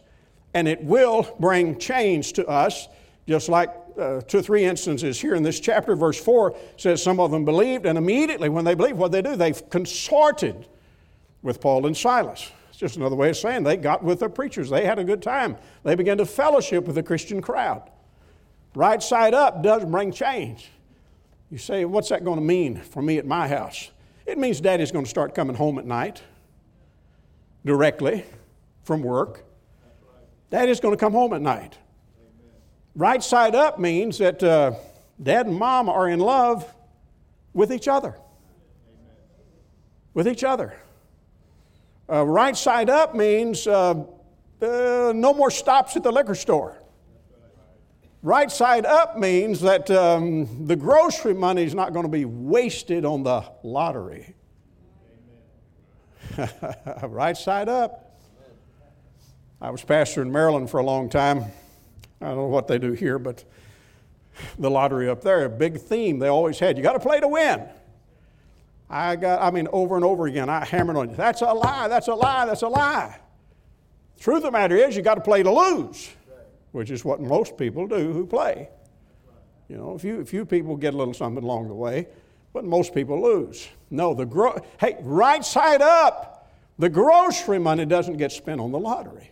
and 0.54 0.66
it 0.66 0.82
will 0.82 1.28
bring 1.40 1.78
change 1.78 2.32
to 2.34 2.46
us, 2.46 2.88
just 3.28 3.50
like 3.50 3.68
uh, 3.98 4.22
two 4.22 4.38
or 4.38 4.42
three 4.42 4.64
instances 4.64 5.20
here 5.20 5.34
in 5.34 5.42
this 5.42 5.60
chapter. 5.60 5.94
Verse 5.94 6.18
4 6.18 6.56
says 6.78 7.02
some 7.02 7.20
of 7.20 7.32
them 7.32 7.44
believed, 7.44 7.84
and 7.84 7.98
immediately 7.98 8.48
when 8.48 8.64
they 8.64 8.74
believed, 8.74 8.96
what 8.96 9.12
they 9.12 9.20
do? 9.20 9.36
They 9.36 9.52
consorted 9.52 10.66
with 11.42 11.60
Paul 11.60 11.86
and 11.86 11.96
Silas. 11.96 12.50
It's 12.68 12.78
just 12.78 12.96
another 12.96 13.16
way 13.16 13.30
of 13.30 13.36
saying 13.36 13.64
they 13.64 13.76
got 13.76 14.02
with 14.02 14.20
the 14.20 14.28
preachers. 14.28 14.70
They 14.70 14.84
had 14.84 14.98
a 14.98 15.04
good 15.04 15.22
time. 15.22 15.56
They 15.82 15.94
began 15.94 16.18
to 16.18 16.26
fellowship 16.26 16.84
with 16.86 16.96
the 16.96 17.02
Christian 17.02 17.40
crowd. 17.40 17.90
Right 18.74 19.02
side 19.02 19.34
up 19.34 19.62
does 19.62 19.84
bring 19.84 20.12
change. 20.12 20.70
You 21.50 21.58
say, 21.58 21.84
what's 21.84 22.10
that 22.10 22.24
going 22.24 22.38
to 22.38 22.44
mean 22.44 22.76
for 22.76 23.02
me 23.02 23.18
at 23.18 23.26
my 23.26 23.48
house? 23.48 23.90
It 24.24 24.38
means 24.38 24.60
daddy's 24.60 24.92
going 24.92 25.04
to 25.04 25.10
start 25.10 25.34
coming 25.34 25.56
home 25.56 25.78
at 25.78 25.84
night 25.84 26.22
directly 27.64 28.24
from 28.84 29.02
work. 29.02 29.44
Daddy's 30.50 30.80
going 30.80 30.94
to 30.94 31.00
come 31.00 31.12
home 31.12 31.32
at 31.32 31.42
night. 31.42 31.78
Right 32.94 33.22
side 33.22 33.54
up 33.54 33.78
means 33.78 34.18
that 34.18 34.42
uh, 34.42 34.72
dad 35.22 35.46
and 35.46 35.56
mom 35.56 35.88
are 35.88 36.08
in 36.08 36.20
love 36.20 36.72
with 37.52 37.72
each 37.72 37.88
other. 37.88 38.16
With 40.14 40.28
each 40.28 40.44
other. 40.44 40.74
Uh, 42.10 42.26
right 42.26 42.56
side 42.56 42.90
up 42.90 43.14
means 43.14 43.68
uh, 43.68 43.94
uh, 44.60 45.12
no 45.14 45.32
more 45.32 45.50
stops 45.50 45.96
at 45.96 46.02
the 46.02 46.10
liquor 46.10 46.34
store. 46.34 46.76
Right 48.22 48.50
side 48.50 48.84
up 48.84 49.16
means 49.16 49.60
that 49.60 49.90
um, 49.90 50.66
the 50.66 50.76
grocery 50.76 51.34
money 51.34 51.62
is 51.62 51.74
not 51.74 51.92
going 51.92 52.04
to 52.04 52.10
be 52.10 52.24
wasted 52.24 53.04
on 53.04 53.22
the 53.22 53.44
lottery. 53.62 54.34
right 57.02 57.36
side 57.36 57.68
up. 57.68 58.20
I 59.60 59.70
was 59.70 59.82
pastor 59.84 60.20
in 60.20 60.32
Maryland 60.32 60.68
for 60.68 60.80
a 60.80 60.84
long 60.84 61.08
time. 61.08 61.44
I 62.20 62.26
don't 62.26 62.36
know 62.36 62.46
what 62.46 62.66
they 62.66 62.78
do 62.78 62.92
here, 62.92 63.18
but 63.18 63.44
the 64.58 64.70
lottery 64.70 65.08
up 65.08 65.22
there, 65.22 65.44
a 65.44 65.48
big 65.48 65.80
theme 65.80 66.18
they 66.18 66.28
always 66.28 66.58
had. 66.58 66.76
You 66.76 66.82
got 66.82 66.94
to 66.94 67.00
play 67.00 67.20
to 67.20 67.28
win. 67.28 67.68
I 68.90 69.14
got, 69.14 69.40
I 69.40 69.52
mean, 69.52 69.68
over 69.72 69.94
and 69.94 70.04
over 70.04 70.26
again, 70.26 70.48
I 70.48 70.64
hammered 70.64 70.96
on 70.96 71.10
you. 71.10 71.16
That's 71.16 71.42
a 71.42 71.46
lie, 71.46 71.86
that's 71.86 72.08
a 72.08 72.14
lie, 72.14 72.44
that's 72.44 72.62
a 72.62 72.68
lie. 72.68 73.18
Truth 74.18 74.38
of 74.38 74.42
the 74.42 74.50
matter 74.50 74.76
is, 74.76 74.96
you 74.96 75.02
got 75.02 75.14
to 75.14 75.20
play 75.20 75.44
to 75.44 75.50
lose, 75.50 76.10
which 76.72 76.90
is 76.90 77.04
what 77.04 77.20
most 77.20 77.56
people 77.56 77.86
do 77.86 78.12
who 78.12 78.26
play. 78.26 78.68
You 79.68 79.76
know, 79.76 79.90
a 79.90 79.98
few, 79.98 80.20
a 80.20 80.24
few 80.24 80.44
people 80.44 80.76
get 80.76 80.92
a 80.92 80.96
little 80.96 81.14
something 81.14 81.44
along 81.44 81.68
the 81.68 81.74
way, 81.74 82.08
but 82.52 82.64
most 82.64 82.92
people 82.92 83.22
lose. 83.22 83.68
No, 83.90 84.12
the 84.12 84.26
gro- 84.26 84.60
hey, 84.80 84.96
right 85.02 85.44
side 85.44 85.80
up, 85.80 86.50
the 86.78 86.88
grocery 86.88 87.60
money 87.60 87.86
doesn't 87.86 88.16
get 88.16 88.32
spent 88.32 88.60
on 88.60 88.72
the 88.72 88.78
lottery. 88.78 89.30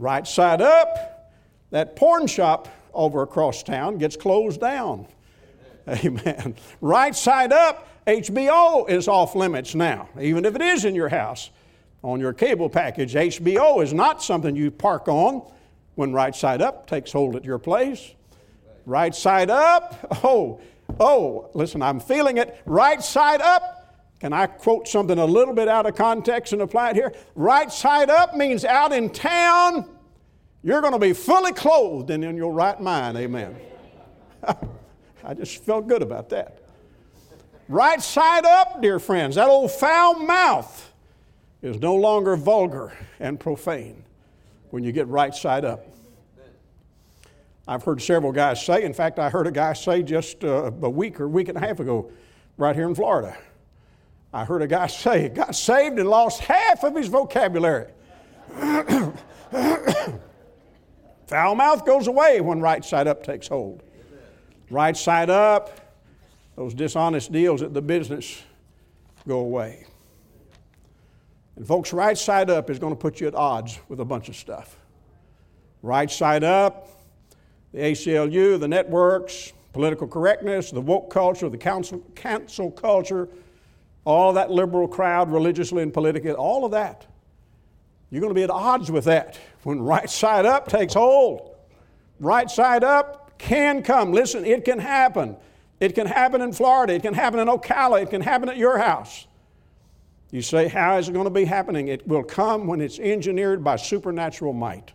Right 0.00 0.26
side 0.26 0.60
up, 0.60 1.32
that 1.70 1.94
porn 1.94 2.26
shop 2.26 2.68
over 2.92 3.22
across 3.22 3.62
town 3.62 3.98
gets 3.98 4.16
closed 4.16 4.60
down. 4.60 5.06
Amen. 5.88 6.54
Right 6.80 7.14
side 7.14 7.52
up, 7.52 7.88
HBO 8.06 8.88
is 8.88 9.08
off 9.08 9.34
limits 9.34 9.74
now, 9.74 10.08
even 10.20 10.44
if 10.44 10.54
it 10.54 10.62
is 10.62 10.84
in 10.84 10.94
your 10.94 11.08
house. 11.08 11.50
On 12.02 12.18
your 12.18 12.32
cable 12.32 12.70
package, 12.70 13.12
HBO 13.12 13.82
is 13.82 13.92
not 13.92 14.22
something 14.22 14.56
you 14.56 14.70
park 14.70 15.06
on 15.06 15.42
when 15.96 16.14
right 16.14 16.34
side 16.34 16.62
up 16.62 16.86
takes 16.86 17.12
hold 17.12 17.36
at 17.36 17.44
your 17.44 17.58
place. 17.58 18.14
Right 18.86 19.14
side 19.14 19.50
up, 19.50 20.08
oh, 20.24 20.60
oh, 20.98 21.50
listen, 21.52 21.82
I'm 21.82 22.00
feeling 22.00 22.38
it. 22.38 22.58
Right 22.64 23.02
side 23.02 23.42
up, 23.42 23.80
can 24.18 24.32
I 24.32 24.46
quote 24.46 24.88
something 24.88 25.18
a 25.18 25.24
little 25.26 25.54
bit 25.54 25.68
out 25.68 25.86
of 25.86 25.94
context 25.94 26.52
and 26.52 26.62
apply 26.62 26.90
it 26.90 26.96
here? 26.96 27.12
Right 27.34 27.70
side 27.70 28.08
up 28.08 28.34
means 28.34 28.64
out 28.64 28.92
in 28.92 29.10
town, 29.10 29.88
you're 30.62 30.80
going 30.80 30.92
to 30.92 30.98
be 30.98 31.12
fully 31.12 31.52
clothed 31.52 32.10
and 32.10 32.24
in 32.24 32.36
your 32.36 32.52
right 32.52 32.80
mind. 32.80 33.16
Amen. 33.18 33.56
I 35.24 35.34
just 35.34 35.62
felt 35.64 35.86
good 35.86 36.02
about 36.02 36.30
that. 36.30 36.58
Right 37.68 38.02
side 38.02 38.44
up, 38.44 38.82
dear 38.82 38.98
friends, 38.98 39.36
that 39.36 39.48
old 39.48 39.70
foul 39.70 40.14
mouth 40.14 40.92
is 41.62 41.78
no 41.78 41.94
longer 41.94 42.36
vulgar 42.36 42.92
and 43.20 43.38
profane 43.38 44.02
when 44.70 44.82
you 44.82 44.92
get 44.92 45.06
right 45.08 45.34
side 45.34 45.64
up. 45.64 45.86
I've 47.68 47.84
heard 47.84 48.02
several 48.02 48.32
guys 48.32 48.64
say, 48.64 48.82
in 48.82 48.92
fact, 48.92 49.18
I 49.20 49.30
heard 49.30 49.46
a 49.46 49.52
guy 49.52 49.74
say 49.74 50.02
just 50.02 50.42
uh, 50.42 50.72
a 50.82 50.90
week 50.90 51.20
or 51.20 51.28
week 51.28 51.48
and 51.48 51.56
a 51.56 51.60
half 51.60 51.78
ago, 51.78 52.10
right 52.56 52.74
here 52.74 52.88
in 52.88 52.94
Florida. 52.94 53.36
I 54.32 54.44
heard 54.44 54.62
a 54.62 54.66
guy 54.66 54.86
say, 54.88 55.22
he 55.22 55.28
got 55.28 55.54
saved 55.54 55.98
and 55.98 56.08
lost 56.08 56.40
half 56.40 56.82
of 56.82 56.96
his 56.96 57.06
vocabulary. 57.08 57.92
Foul 61.28 61.54
mouth 61.54 61.86
goes 61.86 62.08
away 62.08 62.40
when 62.40 62.60
right 62.60 62.84
side 62.84 63.06
up 63.06 63.22
takes 63.22 63.46
hold. 63.46 63.84
Right 64.70 64.96
side 64.96 65.30
up, 65.30 65.98
those 66.56 66.74
dishonest 66.74 67.32
deals 67.32 67.62
at 67.62 67.74
the 67.74 67.82
business 67.82 68.40
go 69.26 69.40
away. 69.40 69.84
And 71.56 71.66
folks, 71.66 71.92
right 71.92 72.16
side 72.16 72.48
up 72.48 72.70
is 72.70 72.78
going 72.78 72.92
to 72.92 72.98
put 72.98 73.20
you 73.20 73.26
at 73.26 73.34
odds 73.34 73.80
with 73.88 74.00
a 74.00 74.04
bunch 74.04 74.28
of 74.28 74.36
stuff. 74.36 74.76
Right 75.82 76.10
side 76.10 76.44
up, 76.44 76.88
the 77.72 77.80
ACLU, 77.80 78.58
the 78.60 78.68
networks, 78.68 79.52
political 79.72 80.06
correctness, 80.06 80.70
the 80.70 80.80
woke 80.80 81.10
culture, 81.10 81.48
the 81.48 81.58
council, 81.58 82.02
cancel 82.14 82.70
culture, 82.70 83.28
all 84.04 84.32
that 84.34 84.50
liberal 84.50 84.88
crowd, 84.88 85.32
religiously 85.32 85.82
and 85.82 85.92
politically, 85.92 86.32
all 86.32 86.64
of 86.64 86.70
that. 86.70 87.06
You're 88.10 88.20
going 88.20 88.32
to 88.32 88.38
be 88.38 88.42
at 88.44 88.50
odds 88.50 88.90
with 88.90 89.04
that 89.04 89.38
when 89.64 89.80
right 89.82 90.08
side 90.08 90.46
up 90.46 90.68
takes 90.68 90.94
hold. 90.94 91.56
Right 92.20 92.50
side 92.50 92.84
up 92.84 93.19
can 93.40 93.82
come. 93.82 94.12
Listen, 94.12 94.44
it 94.44 94.64
can 94.64 94.78
happen. 94.78 95.36
It 95.80 95.94
can 95.94 96.06
happen 96.06 96.40
in 96.42 96.52
Florida. 96.52 96.94
It 96.94 97.02
can 97.02 97.14
happen 97.14 97.40
in 97.40 97.48
Ocala. 97.48 98.02
It 98.02 98.10
can 98.10 98.20
happen 98.20 98.48
at 98.48 98.56
your 98.56 98.78
house. 98.78 99.26
You 100.30 100.42
say, 100.42 100.68
How 100.68 100.98
is 100.98 101.08
it 101.08 101.12
going 101.12 101.24
to 101.24 101.30
be 101.30 101.44
happening? 101.44 101.88
It 101.88 102.06
will 102.06 102.22
come 102.22 102.66
when 102.66 102.80
it's 102.80 102.98
engineered 102.98 103.64
by 103.64 103.76
supernatural 103.76 104.52
might. 104.52 104.92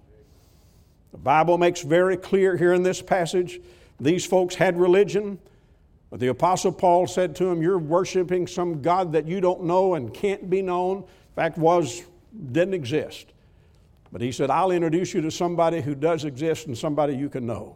The 1.11 1.17
Bible 1.17 1.57
makes 1.57 1.81
very 1.81 2.17
clear 2.17 2.55
here 2.55 2.73
in 2.73 2.83
this 2.83 3.01
passage 3.01 3.59
these 3.99 4.25
folks 4.25 4.55
had 4.55 4.77
religion, 4.77 5.39
but 6.09 6.19
the 6.19 6.27
Apostle 6.27 6.71
Paul 6.71 7.07
said 7.07 7.35
to 7.37 7.45
them, 7.45 7.61
You're 7.61 7.79
worshiping 7.79 8.47
some 8.47 8.81
God 8.81 9.13
that 9.13 9.25
you 9.25 9.41
don't 9.41 9.63
know 9.63 9.95
and 9.95 10.13
can't 10.13 10.49
be 10.49 10.61
known. 10.61 10.97
In 10.97 11.35
fact, 11.35 11.57
was, 11.57 12.03
didn't 12.51 12.73
exist. 12.73 13.27
But 14.11 14.21
he 14.21 14.31
said, 14.31 14.49
I'll 14.49 14.71
introduce 14.71 15.13
you 15.13 15.21
to 15.21 15.31
somebody 15.31 15.81
who 15.81 15.95
does 15.95 16.25
exist 16.25 16.67
and 16.67 16.77
somebody 16.77 17.15
you 17.15 17.27
can 17.27 17.45
know. 17.45 17.75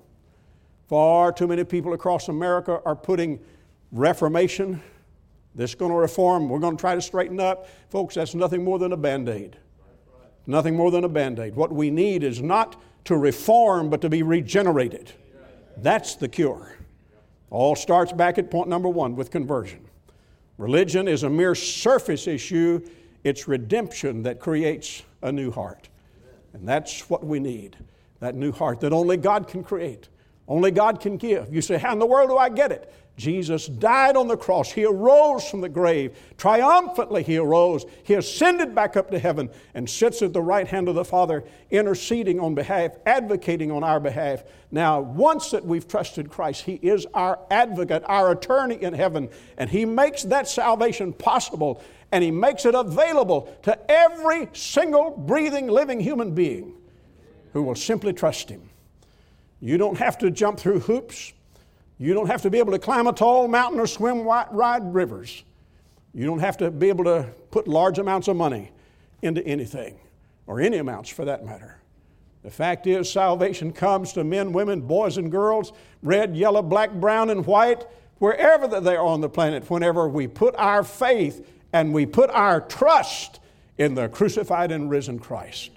Far 0.89 1.31
too 1.31 1.47
many 1.47 1.63
people 1.63 1.93
across 1.93 2.29
America 2.29 2.81
are 2.83 2.95
putting 2.95 3.39
reformation, 3.91 4.81
this 5.53 5.71
is 5.71 5.75
going 5.75 5.91
to 5.91 5.97
reform, 5.97 6.49
we're 6.49 6.57
going 6.57 6.75
to 6.75 6.81
try 6.81 6.95
to 6.95 7.01
straighten 7.01 7.39
up. 7.39 7.67
Folks, 7.91 8.15
that's 8.15 8.33
nothing 8.33 8.63
more 8.63 8.79
than 8.79 8.91
a 8.91 8.97
band 8.97 9.29
aid. 9.29 9.55
Nothing 10.47 10.75
more 10.75 10.89
than 10.89 11.03
a 11.03 11.09
band 11.09 11.37
aid. 11.37 11.55
What 11.55 11.71
we 11.71 11.91
need 11.91 12.23
is 12.23 12.41
not 12.41 12.81
to 13.05 13.15
reform, 13.17 13.91
but 13.91 14.01
to 14.01 14.09
be 14.09 14.23
regenerated. 14.23 15.11
That's 15.77 16.15
the 16.15 16.27
cure. 16.27 16.75
All 17.51 17.75
starts 17.75 18.11
back 18.11 18.39
at 18.39 18.49
point 18.49 18.67
number 18.67 18.89
one 18.89 19.15
with 19.15 19.29
conversion. 19.29 19.85
Religion 20.57 21.07
is 21.07 21.21
a 21.21 21.29
mere 21.29 21.53
surface 21.53 22.25
issue, 22.25 22.83
it's 23.23 23.47
redemption 23.47 24.23
that 24.23 24.39
creates 24.39 25.03
a 25.21 25.31
new 25.31 25.51
heart. 25.51 25.87
And 26.53 26.67
that's 26.67 27.11
what 27.11 27.23
we 27.23 27.39
need 27.39 27.77
that 28.21 28.35
new 28.35 28.51
heart 28.51 28.81
that 28.81 28.91
only 28.91 29.15
God 29.17 29.47
can 29.47 29.63
create. 29.63 30.09
Only 30.49 30.71
God 30.71 30.99
can 30.99 31.17
give. 31.17 31.53
You 31.53 31.61
say, 31.61 31.77
How 31.77 31.93
in 31.93 31.99
the 31.99 32.07
world 32.07 32.31
do 32.31 32.37
I 32.37 32.49
get 32.49 32.71
it? 32.71 32.91
Jesus 33.15 33.67
died 33.67 34.15
on 34.15 34.29
the 34.29 34.37
cross. 34.37 34.71
He 34.71 34.85
arose 34.85 35.47
from 35.47 35.61
the 35.61 35.69
grave. 35.69 36.17
Triumphantly, 36.37 37.21
He 37.21 37.37
arose. 37.37 37.85
He 38.03 38.15
ascended 38.15 38.73
back 38.73 38.97
up 38.97 39.11
to 39.11 39.19
heaven 39.19 39.51
and 39.75 39.87
sits 39.87 40.21
at 40.21 40.33
the 40.33 40.41
right 40.41 40.67
hand 40.67 40.87
of 40.87 40.95
the 40.95 41.05
Father, 41.05 41.43
interceding 41.69 42.39
on 42.39 42.55
behalf, 42.55 42.93
advocating 43.05 43.71
on 43.71 43.83
our 43.83 43.99
behalf. 43.99 44.43
Now, 44.71 45.01
once 45.01 45.51
that 45.51 45.65
we've 45.65 45.87
trusted 45.87 46.29
Christ, 46.29 46.63
He 46.63 46.75
is 46.75 47.05
our 47.13 47.39
advocate, 47.51 48.03
our 48.07 48.31
attorney 48.31 48.81
in 48.81 48.93
heaven, 48.93 49.29
and 49.57 49.69
He 49.69 49.85
makes 49.85 50.23
that 50.23 50.47
salvation 50.47 51.13
possible 51.13 51.83
and 52.11 52.23
He 52.23 52.31
makes 52.31 52.65
it 52.65 52.73
available 52.73 53.55
to 53.63 53.77
every 53.91 54.49
single 54.53 55.11
breathing, 55.11 55.67
living 55.67 55.99
human 55.99 56.33
being 56.33 56.73
who 57.53 57.63
will 57.63 57.75
simply 57.75 58.13
trust 58.13 58.49
Him. 58.49 58.68
You 59.61 59.77
don't 59.77 59.97
have 59.97 60.17
to 60.19 60.31
jump 60.31 60.59
through 60.59 60.79
hoops. 60.79 61.33
You 61.97 62.13
don't 62.13 62.27
have 62.27 62.41
to 62.43 62.49
be 62.49 62.59
able 62.59 62.71
to 62.71 62.79
climb 62.79 63.07
a 63.07 63.13
tall 63.13 63.47
mountain 63.47 63.79
or 63.79 63.87
swim 63.87 64.23
wide 64.23 64.93
rivers. 64.93 65.43
You 66.13 66.25
don't 66.25 66.39
have 66.39 66.57
to 66.57 66.71
be 66.71 66.89
able 66.89 67.03
to 67.03 67.27
put 67.51 67.67
large 67.67 67.99
amounts 67.99 68.27
of 68.27 68.35
money 68.35 68.71
into 69.21 69.45
anything, 69.45 69.99
or 70.47 70.61
any 70.61 70.77
amounts 70.77 71.09
for 71.09 71.25
that 71.25 71.45
matter. 71.45 71.77
The 72.41 72.49
fact 72.49 72.87
is, 72.87 73.11
salvation 73.11 73.73
comes 73.73 74.13
to 74.13 74.23
men, 74.23 74.53
women, 74.53 74.79
boys, 74.79 75.17
and 75.17 75.29
girls, 75.29 75.73
red, 76.01 76.37
yellow, 76.37 76.61
black, 76.61 76.93
brown, 76.93 77.29
and 77.29 77.45
white, 77.45 77.85
wherever 78.19 78.79
they 78.79 78.95
are 78.95 79.05
on 79.05 79.19
the 79.19 79.29
planet, 79.29 79.69
whenever 79.69 80.07
we 80.07 80.25
put 80.27 80.55
our 80.55 80.83
faith 80.83 81.45
and 81.73 81.93
we 81.93 82.05
put 82.05 82.29
our 82.29 82.61
trust 82.61 83.39
in 83.77 83.93
the 83.93 84.07
crucified 84.07 84.71
and 84.71 84.89
risen 84.89 85.19
Christ. 85.19 85.71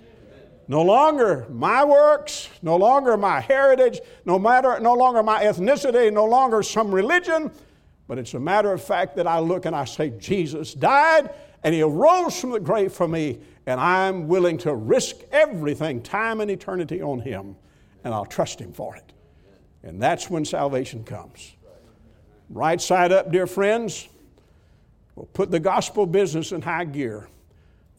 No 0.68 0.82
longer 0.82 1.46
my 1.50 1.84
works, 1.84 2.48
no 2.62 2.76
longer 2.76 3.16
my 3.16 3.40
heritage, 3.40 4.00
no, 4.24 4.38
matter, 4.38 4.78
no 4.80 4.94
longer 4.94 5.22
my 5.22 5.44
ethnicity, 5.44 6.12
no 6.12 6.24
longer 6.24 6.62
some 6.62 6.94
religion, 6.94 7.50
but 8.06 8.18
it's 8.18 8.34
a 8.34 8.40
matter 8.40 8.72
of 8.72 8.82
fact 8.82 9.16
that 9.16 9.26
I 9.26 9.38
look 9.38 9.66
and 9.66 9.74
I 9.74 9.84
say, 9.84 10.10
Jesus 10.10 10.74
died 10.74 11.30
and 11.64 11.74
he 11.74 11.82
arose 11.82 12.40
from 12.40 12.50
the 12.50 12.60
grave 12.60 12.92
for 12.92 13.06
me, 13.06 13.40
and 13.66 13.80
I'm 13.80 14.26
willing 14.26 14.58
to 14.58 14.74
risk 14.74 15.16
everything, 15.30 16.02
time 16.02 16.40
and 16.40 16.50
eternity, 16.50 17.00
on 17.00 17.20
him, 17.20 17.56
and 18.04 18.12
I'll 18.12 18.26
trust 18.26 18.60
him 18.60 18.72
for 18.72 18.96
it. 18.96 19.12
And 19.84 20.02
that's 20.02 20.28
when 20.28 20.44
salvation 20.44 21.04
comes. 21.04 21.52
Right 22.50 22.80
side 22.80 23.12
up, 23.12 23.30
dear 23.30 23.46
friends, 23.46 24.08
we'll 25.14 25.26
put 25.26 25.50
the 25.50 25.60
gospel 25.60 26.04
business 26.06 26.52
in 26.52 26.62
high 26.62 26.84
gear 26.84 27.28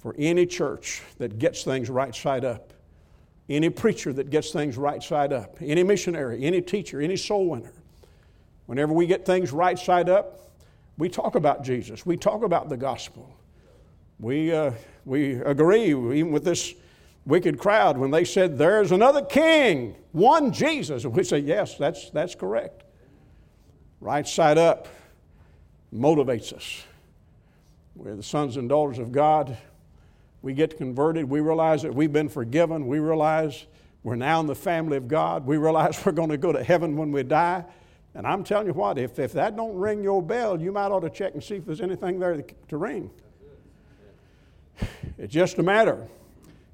for 0.03 0.13
any 0.17 0.45
church 0.45 1.01
that 1.17 1.39
gets 1.39 1.63
things 1.63 1.89
right 1.89 2.13
side 2.13 2.43
up, 2.43 2.73
any 3.47 3.69
preacher 3.69 4.11
that 4.11 4.29
gets 4.29 4.51
things 4.51 4.77
right 4.77 5.01
side 5.01 5.31
up, 5.31 5.55
any 5.61 5.81
missionary, 5.81 6.43
any 6.43 6.61
teacher, 6.61 6.99
any 6.99 7.15
soul 7.15 7.47
winner. 7.47 7.71
Whenever 8.65 8.91
we 8.91 9.07
get 9.07 9.25
things 9.25 9.53
right 9.53 9.79
side 9.79 10.09
up, 10.09 10.51
we 10.97 11.07
talk 11.07 11.35
about 11.35 11.63
Jesus, 11.63 12.05
we 12.05 12.17
talk 12.17 12.43
about 12.43 12.67
the 12.67 12.75
gospel. 12.75 13.33
We, 14.19 14.51
uh, 14.51 14.71
we 15.05 15.35
agree, 15.35 15.87
even 15.87 16.31
with 16.31 16.43
this 16.43 16.73
wicked 17.25 17.57
crowd, 17.57 17.97
when 17.97 18.11
they 18.11 18.25
said, 18.25 18.57
There's 18.57 18.91
another 18.91 19.21
king, 19.21 19.95
one 20.11 20.51
Jesus. 20.51 21.05
And 21.05 21.15
we 21.15 21.23
say, 21.23 21.39
Yes, 21.39 21.77
that's, 21.77 22.09
that's 22.09 22.35
correct. 22.35 22.83
Right 24.01 24.27
side 24.27 24.57
up 24.57 24.89
motivates 25.95 26.51
us. 26.51 26.83
We're 27.95 28.17
the 28.17 28.23
sons 28.23 28.57
and 28.57 28.67
daughters 28.67 28.99
of 28.99 29.13
God 29.13 29.57
we 30.43 30.53
get 30.53 30.77
converted, 30.77 31.27
we 31.27 31.39
realize 31.39 31.81
that 31.81 31.95
we've 31.95 32.13
been 32.13 32.29
forgiven, 32.29 32.85
we 32.85 32.99
realize 32.99 33.65
we're 34.03 34.15
now 34.15 34.41
in 34.41 34.45
the 34.45 34.53
family 34.53 34.97
of 34.97 35.07
God, 35.07 35.47
we 35.47 35.57
realize 35.57 35.99
we're 36.05 36.11
going 36.11 36.29
to 36.29 36.37
go 36.37 36.51
to 36.51 36.63
heaven 36.63 36.95
when 36.95 37.11
we 37.11 37.23
die. 37.23 37.63
And 38.13 38.27
I'm 38.27 38.43
telling 38.43 38.67
you 38.67 38.73
what, 38.73 38.99
if, 38.99 39.17
if 39.17 39.33
that 39.33 39.55
don't 39.55 39.73
ring 39.73 40.03
your 40.03 40.21
bell, 40.21 40.61
you 40.61 40.71
might 40.71 40.91
ought 40.91 40.99
to 40.99 41.09
check 41.09 41.33
and 41.33 41.43
see 41.43 41.55
if 41.55 41.65
there's 41.65 41.81
anything 41.81 42.19
there 42.19 42.43
to 42.67 42.77
ring. 42.77 43.09
It's 45.17 45.31
just 45.31 45.59
a 45.59 45.63
matter. 45.63 46.07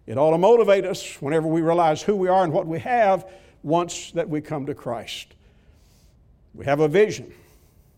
It 0.08 0.18
ought 0.18 0.32
to 0.32 0.38
motivate 0.38 0.86
us 0.86 1.22
whenever 1.22 1.46
we 1.46 1.62
realize 1.62 2.02
who 2.02 2.16
we 2.16 2.30
are 2.30 2.44
and 2.44 2.52
what 2.52 2.66
we 2.66 2.80
have 2.80 3.30
once 3.62 4.12
that 4.12 4.28
we 4.28 4.42
come 4.42 4.66
to 4.66 4.74
Christ. 4.74 5.36
We 6.56 6.66
have 6.66 6.80
a 6.80 6.88
vision. 6.88 7.32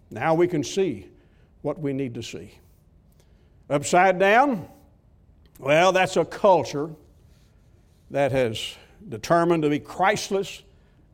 Now 0.09 0.33
we 0.33 0.47
can 0.47 0.63
see 0.63 1.07
what 1.61 1.79
we 1.79 1.93
need 1.93 2.15
to 2.15 2.23
see. 2.23 2.51
Upside 3.69 4.19
down, 4.19 4.67
well, 5.61 5.91
that's 5.91 6.17
a 6.17 6.25
culture 6.25 6.89
that 8.09 8.31
has 8.31 8.75
determined 9.07 9.61
to 9.61 9.69
be 9.69 9.77
Christless 9.77 10.63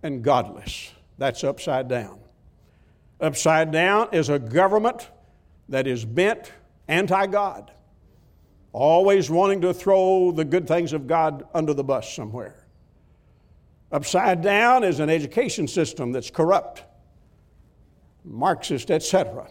and 0.03 0.23
godless. 0.23 0.93
That's 1.17 1.43
upside 1.43 1.89
down. 1.89 2.19
Upside 3.19 3.71
down 3.71 4.09
is 4.13 4.29
a 4.29 4.39
government 4.39 5.09
that 5.67 5.85
is 5.85 6.05
bent 6.05 6.53
anti 6.87 7.27
God, 7.27 7.71
always 8.71 9.29
wanting 9.29 9.61
to 9.61 9.73
throw 9.73 10.31
the 10.31 10.45
good 10.45 10.65
things 10.65 10.93
of 10.93 11.07
God 11.07 11.45
under 11.53 11.73
the 11.73 11.83
bus 11.83 12.13
somewhere. 12.13 12.65
Upside 13.91 14.41
down 14.41 14.85
is 14.85 15.01
an 15.01 15.09
education 15.09 15.67
system 15.67 16.13
that's 16.13 16.29
corrupt, 16.29 16.83
Marxist, 18.23 18.91
etc. 18.91 19.49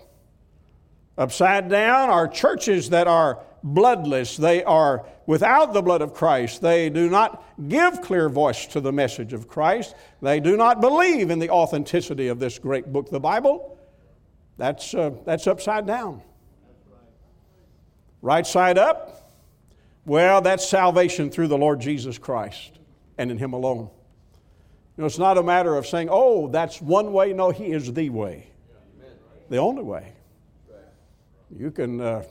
Upside 1.19 1.69
down 1.69 2.09
are 2.09 2.29
churches 2.29 2.91
that 2.91 3.07
are 3.07 3.43
bloodless. 3.67 4.37
They 4.37 4.63
are 4.65 5.05
without 5.27 5.73
the 5.73 5.83
blood 5.83 6.01
of 6.01 6.15
Christ. 6.15 6.63
They 6.63 6.89
do 6.89 7.11
not 7.11 7.45
give 7.69 8.01
clear 8.01 8.29
voice 8.29 8.67
to 8.69 8.81
the 8.81 8.93
message 8.93 9.33
of 9.33 9.49
Christ. 9.49 9.95
They 10.23 10.41
do 10.41 10.57
not 10.57 10.81
believe 10.81 11.31
in 11.31 11.39
the 11.39 11.51
authenticity 11.51 12.29
of 12.29 12.39
this 12.39 12.59
great 12.59 12.93
book, 12.93 13.11
the 13.11 13.21
Bible. 13.21 13.79
That's, 14.57 14.95
uh, 14.95 15.11
that's 15.25 15.47
upside 15.47 15.87
down. 15.87 16.23
Right 18.23 18.47
side 18.47 18.79
up? 18.79 19.33
Well, 20.07 20.41
that's 20.41 20.67
salvation 20.67 21.31
through 21.31 21.49
the 21.49 21.59
Lord 21.59 21.81
Jesus 21.81 22.17
Christ 22.17 22.79
and 23.19 23.31
in 23.31 23.39
Him 23.39 23.53
alone. 23.53 23.91
You 24.97 25.03
know, 25.03 25.07
it's 25.07 25.19
not 25.19 25.37
a 25.37 25.43
matter 25.43 25.77
of 25.77 25.87
saying, 25.87 26.09
oh, 26.11 26.49
that's 26.49 26.81
one 26.81 27.13
way. 27.13 27.33
No, 27.33 27.51
He 27.51 27.67
is 27.67 27.93
the 27.93 28.09
way, 28.09 28.47
the 29.51 29.59
only 29.59 29.83
way. 29.83 30.13
You 31.55 31.71
can. 31.71 32.01
Uh, 32.01 32.23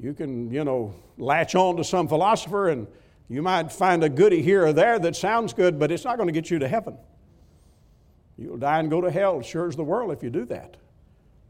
you 0.00 0.12
can, 0.14 0.50
you 0.50 0.64
know, 0.64 0.94
latch 1.18 1.54
on 1.54 1.76
to 1.76 1.84
some 1.84 2.08
philosopher 2.08 2.68
and 2.68 2.86
you 3.28 3.42
might 3.42 3.72
find 3.72 4.04
a 4.04 4.08
goody 4.08 4.42
here 4.42 4.66
or 4.66 4.72
there 4.72 4.98
that 4.98 5.16
sounds 5.16 5.52
good, 5.52 5.78
but 5.78 5.90
it's 5.90 6.04
not 6.04 6.16
going 6.16 6.26
to 6.26 6.32
get 6.32 6.50
you 6.50 6.58
to 6.58 6.68
heaven. 6.68 6.96
You'll 8.36 8.56
die 8.56 8.80
and 8.80 8.90
go 8.90 9.00
to 9.00 9.10
hell, 9.10 9.40
sure 9.42 9.68
as 9.68 9.76
the 9.76 9.84
world, 9.84 10.10
if 10.10 10.22
you 10.22 10.30
do 10.30 10.44
that. 10.46 10.76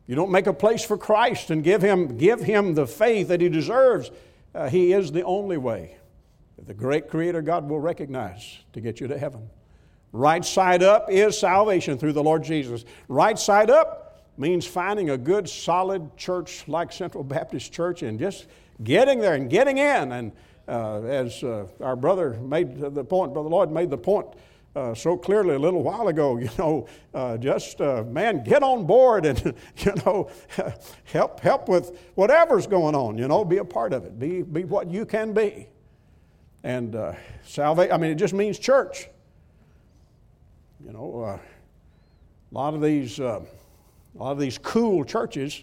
You 0.07 0.15
don't 0.15 0.31
make 0.31 0.47
a 0.47 0.53
place 0.53 0.85
for 0.85 0.99
Christ 0.99 1.51
and 1.51 1.65
give 1.65 1.81
him, 1.81 2.19
give 2.19 2.41
him 2.41 2.75
the 2.75 2.87
faith 2.87 3.29
that 3.29 3.41
he 3.41 3.49
deserves. 3.49 4.11
Uh, 4.55 4.69
he 4.69 4.93
is 4.93 5.11
the 5.11 5.23
only 5.23 5.57
way 5.57 5.97
that 6.57 6.67
the 6.67 6.75
great 6.75 7.09
Creator 7.09 7.43
God 7.43 7.69
will 7.69 7.81
recognize 7.81 8.59
to 8.75 8.81
get 8.81 9.01
you 9.01 9.09
to 9.09 9.19
heaven. 9.19 9.49
Right 10.13 10.45
side 10.45 10.83
up 10.83 11.11
is 11.11 11.39
salvation 11.39 11.99
through 11.99 12.13
the 12.13 12.23
Lord 12.23 12.45
Jesus. 12.45 12.85
Right 13.09 13.39
side 13.39 13.71
up 13.71 14.04
means 14.37 14.67
finding 14.67 15.11
a 15.11 15.19
good, 15.19 15.49
solid 15.49 16.17
church 16.17 16.67
like 16.67 16.93
Central 16.93 17.25
Baptist 17.25 17.73
Church 17.73 18.03
and 18.03 18.19
just 18.19 18.47
getting 18.83 19.21
there 19.21 19.35
and 19.35 19.49
getting 19.49 19.79
in. 19.79 20.13
And 20.13 20.33
uh, 20.67 21.03
as 21.03 21.43
uh, 21.43 21.67
our 21.81 21.97
brother 21.97 22.35
made 22.41 22.79
the 22.79 23.05
point, 23.05 23.33
Brother 23.33 23.49
Lloyd 23.49 23.71
made 23.71 23.91
the 23.91 23.99
point 23.99 24.29
uh, 24.77 24.93
so 24.95 25.17
clearly 25.17 25.55
a 25.55 25.59
little 25.59 25.83
while 25.83 26.09
ago, 26.09 26.37
you 26.39 26.51
know, 26.59 26.87
uh, 27.13 27.37
just, 27.37 27.81
uh, 27.81 28.03
man, 28.05 28.43
get 28.43 28.63
on 28.63 28.87
board 28.87 29.27
and, 29.27 29.41
you 29.79 29.93
know, 30.05 30.31
help, 31.05 31.41
help 31.41 31.69
with 31.69 31.99
whatever's 32.15 32.67
going 32.67 32.95
on, 32.95 33.17
you 33.19 33.29
know, 33.29 33.45
be 33.45 33.59
a 33.59 33.65
part 33.65 33.93
of 33.93 34.05
it, 34.05 34.19
be, 34.19 34.43
be 34.43 34.65
what 34.65 34.91
you 34.91 35.07
can 35.07 35.33
be. 35.33 35.69
And 36.63 36.97
uh, 36.97 37.13
salvation, 37.45 37.93
I 37.93 37.99
mean, 37.99 38.11
it 38.11 38.17
just 38.17 38.35
means 38.35 38.59
church. 38.59 39.09
You 40.85 40.93
know, 40.93 41.39
a 42.51 42.55
lot 42.55 42.75
of 42.75 42.83
these 42.83 43.21
a 44.15 44.23
lot 44.23 44.33
of 44.33 44.39
these 44.39 44.59
cool 44.59 45.05
churches 45.05 45.63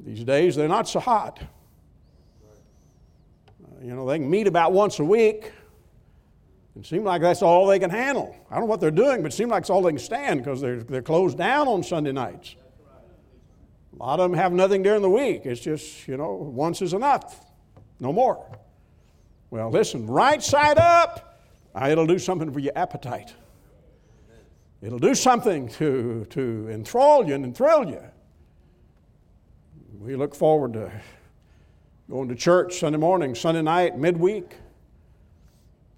these 0.00 0.24
days, 0.24 0.56
they're 0.56 0.68
not 0.68 0.88
so 0.88 0.98
hot. 0.98 1.40
Uh, 3.62 3.84
you 3.84 3.94
know, 3.94 4.06
they 4.06 4.18
can 4.18 4.28
meet 4.28 4.46
about 4.46 4.72
once 4.72 4.98
a 4.98 5.04
week. 5.04 5.52
It 6.74 6.86
seems 6.86 7.04
like 7.04 7.20
that's 7.20 7.42
all 7.42 7.66
they 7.66 7.78
can 7.78 7.90
handle. 7.90 8.34
I 8.50 8.54
don't 8.54 8.62
know 8.62 8.66
what 8.66 8.80
they're 8.80 8.90
doing, 8.90 9.22
but 9.22 9.32
it 9.32 9.36
seems 9.36 9.50
like 9.50 9.60
it's 9.60 9.70
all 9.70 9.82
they 9.82 9.90
can 9.90 9.98
stand 9.98 10.40
because 10.42 10.60
they're, 10.60 10.82
they're 10.82 11.02
closed 11.02 11.36
down 11.38 11.68
on 11.68 11.82
Sunday 11.82 12.12
nights. 12.12 12.56
A 13.92 14.02
lot 14.02 14.20
of 14.20 14.30
them 14.30 14.38
have 14.38 14.52
nothing 14.52 14.82
during 14.82 15.02
the 15.02 15.10
week. 15.10 15.42
It's 15.44 15.60
just, 15.60 16.08
you 16.08 16.16
know, 16.16 16.32
once 16.32 16.80
is 16.80 16.94
enough, 16.94 17.44
no 18.00 18.12
more. 18.12 18.44
Well, 19.50 19.70
listen, 19.70 20.06
right 20.06 20.42
side 20.42 20.78
up, 20.78 21.38
it'll 21.86 22.06
do 22.06 22.18
something 22.18 22.50
for 22.50 22.58
your 22.58 22.72
appetite. 22.74 23.34
It'll 24.82 24.98
do 24.98 25.14
something 25.14 25.68
to, 25.68 26.26
to 26.30 26.68
enthrall 26.68 27.24
you 27.24 27.34
and 27.36 27.56
thrill 27.56 27.88
you. 27.88 28.02
We 30.00 30.16
look 30.16 30.34
forward 30.34 30.72
to 30.72 30.90
going 32.10 32.28
to 32.28 32.34
church 32.34 32.80
Sunday 32.80 32.98
morning, 32.98 33.36
Sunday 33.36 33.62
night, 33.62 33.96
midweek. 33.96 34.56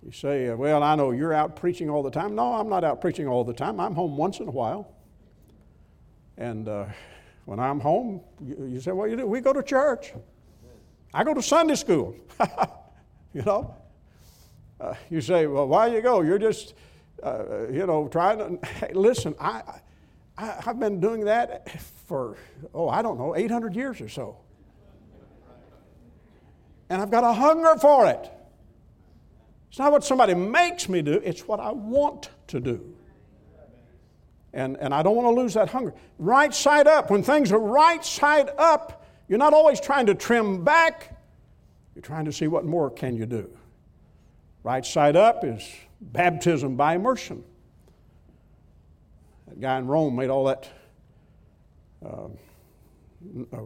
You 0.05 0.13
say, 0.13 0.53
Well, 0.53 0.83
I 0.83 0.97
know 0.97 1.13
you're 1.13 1.33
out 1.33 1.57
preaching 1.57 1.89
all 1.89 2.03
the 2.03 2.11
time. 2.11 2.35
No, 2.35 2.53
I'm 2.53 2.69
not 2.69 2.85
out 2.85 3.01
preaching 3.01 3.27
all 3.27 3.43
the 3.43 3.55
time. 3.55 3.81
I'm 3.81 3.95
home 3.95 4.19
once 4.19 4.41
in 4.41 4.49
a 4.49 4.51
while. 4.51 4.93
And 6.37 6.69
uh, 6.69 6.85
when 7.47 7.59
I'm 7.59 7.81
home, 7.81 8.21
you, 8.45 8.67
you 8.67 8.81
say, 8.81 8.93
Well, 8.93 9.09
you 9.09 9.17
do? 9.17 9.27
We 9.27 9.41
go 9.41 9.55
to 9.55 9.63
church. 9.63 10.13
I 11.15 11.25
go 11.25 11.33
to 11.33 11.43
Sunday 11.43 11.77
school. 11.77 12.15
you 13.33 13.41
know? 13.43 13.75
Uh, 14.79 14.93
you 15.09 15.23
say, 15.23 15.47
Well, 15.47 15.69
why 15.69 15.87
you 15.87 16.03
go? 16.03 16.21
You're 16.21 16.39
just 16.39 16.75
uh, 17.23 17.69
you 17.71 17.87
know, 17.87 18.09
trying 18.09 18.39
to, 18.39 18.67
hey, 18.67 18.93
listen, 18.95 19.35
I, 19.41 19.63
I, 20.37 20.47
have 20.65 20.79
been 20.79 21.01
doing 21.01 21.25
that 21.27 21.81
for, 22.07 22.37
oh, 22.75 22.89
I 22.89 23.03
don't 23.03 23.19
know, 23.19 23.37
800 23.37 23.75
years 23.75 24.01
or 24.01 24.09
so. 24.09 24.37
And 26.91 27.01
I've 27.01 27.11
got 27.11 27.25
a 27.25 27.33
hunger 27.33 27.77
for 27.81 28.07
it. 28.07 28.31
It's 29.71 29.79
not 29.79 29.91
what 29.91 30.05
somebody 30.05 30.35
makes 30.35 30.89
me 30.89 31.03
do, 31.03 31.15
it's 31.25 31.49
what 31.49 31.61
I 31.61 31.73
want 31.73 32.31
to 32.49 32.61
do. 32.61 32.95
And, 34.53 34.77
and 34.77 34.95
I 34.95 35.03
don't 35.03 35.17
want 35.17 35.27
to 35.27 35.41
lose 35.41 35.55
that 35.55 35.69
hunger. 35.69 35.95
Right 36.19 36.55
side 36.55 36.87
up. 36.87 37.11
When 37.11 37.25
things 37.25 37.51
are 37.51 37.59
right 37.59 38.05
side 38.05 38.51
up, 38.57 39.05
you're 39.29 39.39
not 39.39 39.53
always 39.53 39.81
trying 39.81 40.07
to 40.07 40.15
trim 40.15 40.63
back, 40.63 41.19
you're 41.95 42.03
trying 42.03 42.27
to 42.27 42.33
see 42.33 42.47
what 42.47 42.65
more 42.65 42.91
can 42.91 43.17
you 43.17 43.27
do. 43.27 43.51
Right 44.63 44.87
side 44.87 45.17
up 45.17 45.45
is 45.45 45.69
baptism 46.13 46.77
by 46.77 46.95
immersion. 46.95 47.45
That 49.49 49.61
guy 49.61 49.79
in 49.79 49.87
Rome 49.87 50.17
made 50.17 50.31
all 50.31 50.45
that. 50.45 50.69
Uh, 52.05 52.29
uh, 53.53 53.59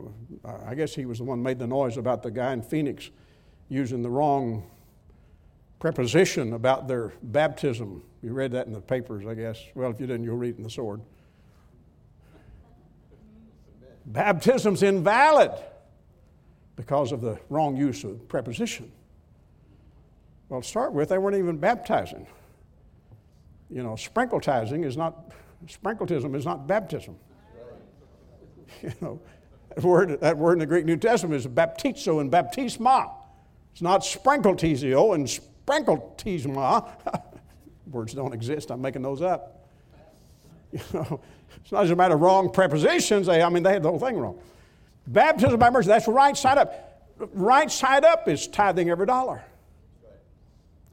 I 0.66 0.74
guess 0.74 0.94
he 0.94 1.05
was 1.05 1.18
the 1.18 1.24
one 1.24 1.42
made 1.42 1.59
the 1.59 1.66
noise 1.66 1.96
about 1.96 2.22
the 2.22 2.31
guy 2.31 2.53
in 2.53 2.62
Phoenix 2.62 3.11
using 3.68 4.03
the 4.03 4.11
wrong 4.11 4.68
preposition 5.79 6.53
about 6.53 6.88
their 6.88 7.12
baptism. 7.22 8.03
You 8.22 8.33
read 8.33 8.53
that 8.53 8.66
in 8.66 8.72
the 8.72 8.81
papers, 8.81 9.27
I 9.27 9.35
guess. 9.35 9.59
Well, 9.74 9.90
if 9.90 10.01
you 10.01 10.07
didn't, 10.07 10.24
you'll 10.24 10.37
read 10.37 10.55
it 10.55 10.59
in 10.59 10.64
the 10.64 10.70
sword. 10.70 11.01
Baptism's 14.07 14.83
invalid 14.83 15.51
because 16.77 17.12
of 17.12 17.20
the 17.20 17.38
wrong 17.48 17.77
use 17.77 18.05
of 18.05 18.27
preposition. 18.29 18.90
Well, 20.48 20.62
to 20.62 20.66
start 20.66 20.92
with, 20.92 21.11
they 21.11 21.18
weren't 21.18 21.37
even 21.37 21.58
baptizing. 21.58 22.26
You 23.70 23.82
know, 23.82 23.90
sprinkletizing 23.90 24.84
is 24.84 24.96
not, 24.96 25.32
sprinkletism 25.66 26.34
is 26.34 26.44
not 26.44 26.66
baptism. 26.66 27.16
You 28.82 28.92
know, 29.00 29.20
that 29.74 29.82
word, 29.82 30.20
that 30.20 30.37
word 30.37 30.52
in 30.52 30.58
the 30.61 30.66
Greek 30.66 30.84
New 30.84 30.96
Testament 30.96 31.34
is 31.34 31.46
baptizo 31.46 32.20
and 32.20 32.30
baptisma. 32.30 33.11
It's 33.72 33.82
not 33.82 34.02
sprinkletizio 34.02 35.14
and 35.14 35.26
sprinkletisma. 35.26 36.88
Words 37.90 38.14
don't 38.14 38.34
exist, 38.34 38.70
I'm 38.70 38.80
making 38.80 39.02
those 39.02 39.22
up. 39.22 39.54
You 40.72 40.80
know, 40.92 41.20
it's 41.56 41.72
not 41.72 41.82
just 41.82 41.92
a 41.92 41.96
matter 41.96 42.14
of 42.14 42.20
wrong 42.20 42.50
prepositions. 42.50 43.26
They, 43.26 43.42
I 43.42 43.48
mean, 43.48 43.62
they 43.62 43.72
had 43.72 43.82
the 43.82 43.88
whole 43.88 43.98
thing 43.98 44.18
wrong. 44.18 44.38
Baptism 45.06 45.58
by 45.58 45.68
immersion, 45.68 45.88
that's 45.88 46.06
right 46.06 46.37
side 46.37 46.58
up. 46.58 47.02
Right 47.32 47.70
side 47.70 48.04
up 48.04 48.28
is 48.28 48.46
tithing 48.46 48.90
every 48.90 49.06
dollar. 49.06 49.42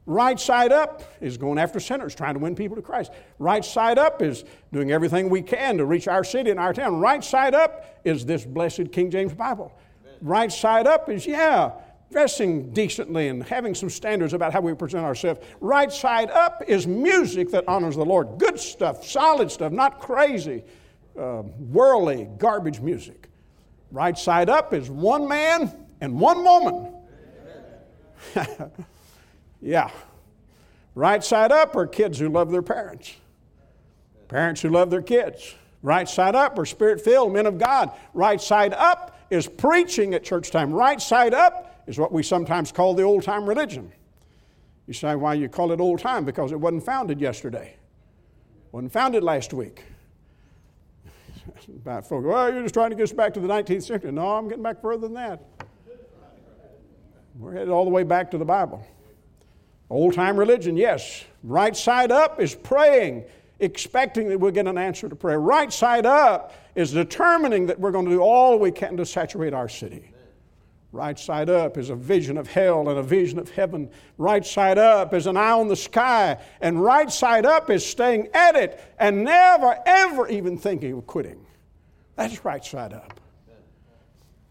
Right 0.06 0.38
side 0.38 0.70
up 0.70 1.02
is 1.20 1.36
going 1.36 1.58
after 1.58 1.80
sinners, 1.80 2.14
trying 2.14 2.34
to 2.34 2.40
win 2.40 2.54
people 2.54 2.76
to 2.76 2.82
Christ. 2.82 3.10
Right 3.40 3.64
side 3.64 3.98
up 3.98 4.22
is 4.22 4.44
doing 4.72 4.92
everything 4.92 5.28
we 5.28 5.42
can 5.42 5.78
to 5.78 5.84
reach 5.84 6.06
our 6.06 6.22
city 6.22 6.50
and 6.50 6.60
our 6.60 6.72
town. 6.72 7.00
Right 7.00 7.24
side 7.24 7.56
up 7.56 8.00
is 8.04 8.24
this 8.24 8.44
blessed 8.44 8.92
King 8.92 9.10
James 9.10 9.34
Bible. 9.34 9.76
Right 10.22 10.52
side 10.52 10.86
up 10.86 11.08
is, 11.10 11.26
yeah, 11.26 11.72
dressing 12.12 12.70
decently 12.70 13.26
and 13.28 13.42
having 13.42 13.74
some 13.74 13.90
standards 13.90 14.32
about 14.32 14.52
how 14.52 14.60
we 14.60 14.72
present 14.74 15.04
ourselves. 15.04 15.40
Right 15.60 15.92
side 15.92 16.30
up 16.30 16.62
is 16.68 16.86
music 16.86 17.50
that 17.50 17.66
honors 17.66 17.96
the 17.96 18.04
Lord. 18.04 18.38
Good 18.38 18.60
stuff, 18.60 19.04
solid 19.04 19.50
stuff, 19.50 19.72
not 19.72 19.98
crazy, 19.98 20.62
uh, 21.18 21.42
worldly, 21.58 22.28
garbage 22.38 22.80
music. 22.80 23.28
Right 23.90 24.16
side 24.16 24.48
up 24.48 24.72
is 24.72 24.88
one 24.88 25.26
man 25.26 25.86
and 26.00 26.20
one 26.20 26.44
woman. 26.44 26.92
yeah. 29.66 29.90
Right 30.94 31.22
side 31.22 31.52
up 31.52 31.76
are 31.76 31.86
kids 31.86 32.18
who 32.18 32.28
love 32.28 32.50
their 32.50 32.62
parents, 32.62 33.14
parents 34.28 34.62
who 34.62 34.70
love 34.70 34.90
their 34.90 35.02
kids. 35.02 35.54
Right 35.82 36.08
side 36.08 36.34
up 36.34 36.58
are 36.58 36.64
spirit 36.64 37.00
filled 37.00 37.32
men 37.32 37.46
of 37.46 37.58
God. 37.58 37.92
Right 38.14 38.40
side 38.40 38.72
up 38.72 39.18
is 39.28 39.46
preaching 39.46 40.14
at 40.14 40.24
church 40.24 40.50
time. 40.50 40.72
Right 40.72 41.00
side 41.00 41.34
up 41.34 41.82
is 41.86 41.98
what 41.98 42.12
we 42.12 42.22
sometimes 42.22 42.72
call 42.72 42.94
the 42.94 43.02
old 43.02 43.24
time 43.24 43.46
religion. 43.46 43.92
You 44.86 44.94
say, 44.94 45.16
why 45.16 45.34
you 45.34 45.48
call 45.48 45.72
it 45.72 45.80
old 45.80 45.98
time? 45.98 46.24
Because 46.24 46.52
it 46.52 46.60
wasn't 46.60 46.84
founded 46.84 47.20
yesterday, 47.20 47.76
wasn't 48.72 48.92
founded 48.92 49.22
last 49.22 49.52
week. 49.52 49.84
About 51.68 52.06
folk, 52.06 52.24
well, 52.24 52.52
you're 52.52 52.62
just 52.62 52.74
trying 52.74 52.90
to 52.90 52.96
get 52.96 53.04
us 53.04 53.12
back 53.12 53.34
to 53.34 53.40
the 53.40 53.48
19th 53.48 53.82
century. 53.82 54.12
No, 54.12 54.36
I'm 54.36 54.48
getting 54.48 54.62
back 54.62 54.80
further 54.80 55.02
than 55.02 55.14
that. 55.14 55.42
We're 57.38 57.52
headed 57.52 57.68
all 57.68 57.84
the 57.84 57.90
way 57.90 58.04
back 58.04 58.30
to 58.30 58.38
the 58.38 58.44
Bible. 58.44 58.86
Old 59.88 60.14
time 60.14 60.36
religion, 60.36 60.76
yes. 60.76 61.24
Right 61.42 61.76
side 61.76 62.10
up 62.10 62.40
is 62.40 62.54
praying, 62.54 63.24
expecting 63.60 64.28
that 64.28 64.38
we'll 64.38 64.50
get 64.50 64.66
an 64.66 64.78
answer 64.78 65.08
to 65.08 65.14
prayer. 65.14 65.40
Right 65.40 65.72
side 65.72 66.06
up 66.06 66.54
is 66.74 66.92
determining 66.92 67.66
that 67.66 67.78
we're 67.78 67.92
going 67.92 68.06
to 68.06 68.10
do 68.10 68.20
all 68.20 68.58
we 68.58 68.72
can 68.72 68.96
to 68.96 69.06
saturate 69.06 69.54
our 69.54 69.68
city. 69.68 70.12
Right 70.92 71.18
side 71.18 71.50
up 71.50 71.76
is 71.76 71.90
a 71.90 71.94
vision 71.94 72.38
of 72.38 72.48
hell 72.48 72.88
and 72.88 72.98
a 72.98 73.02
vision 73.02 73.38
of 73.38 73.50
heaven. 73.50 73.90
Right 74.18 74.44
side 74.44 74.78
up 74.78 75.12
is 75.14 75.26
an 75.26 75.36
eye 75.36 75.50
on 75.50 75.68
the 75.68 75.76
sky. 75.76 76.38
And 76.60 76.82
right 76.82 77.10
side 77.12 77.44
up 77.44 77.70
is 77.70 77.84
staying 77.84 78.28
at 78.32 78.56
it 78.56 78.80
and 78.98 79.22
never, 79.22 79.78
ever 79.84 80.26
even 80.28 80.56
thinking 80.56 80.92
of 80.92 81.06
quitting. 81.06 81.44
That's 82.16 82.44
right 82.44 82.64
side 82.64 82.92
up. 82.94 83.20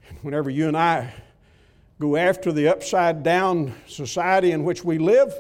And 0.08 0.20
whenever 0.22 0.50
you 0.50 0.68
and 0.68 0.78
I 0.78 1.14
go 2.00 2.16
after 2.16 2.52
the 2.52 2.68
upside 2.68 3.24
down 3.24 3.74
society 3.88 4.52
in 4.52 4.64
which 4.64 4.84
we 4.84 4.98
live, 4.98 5.34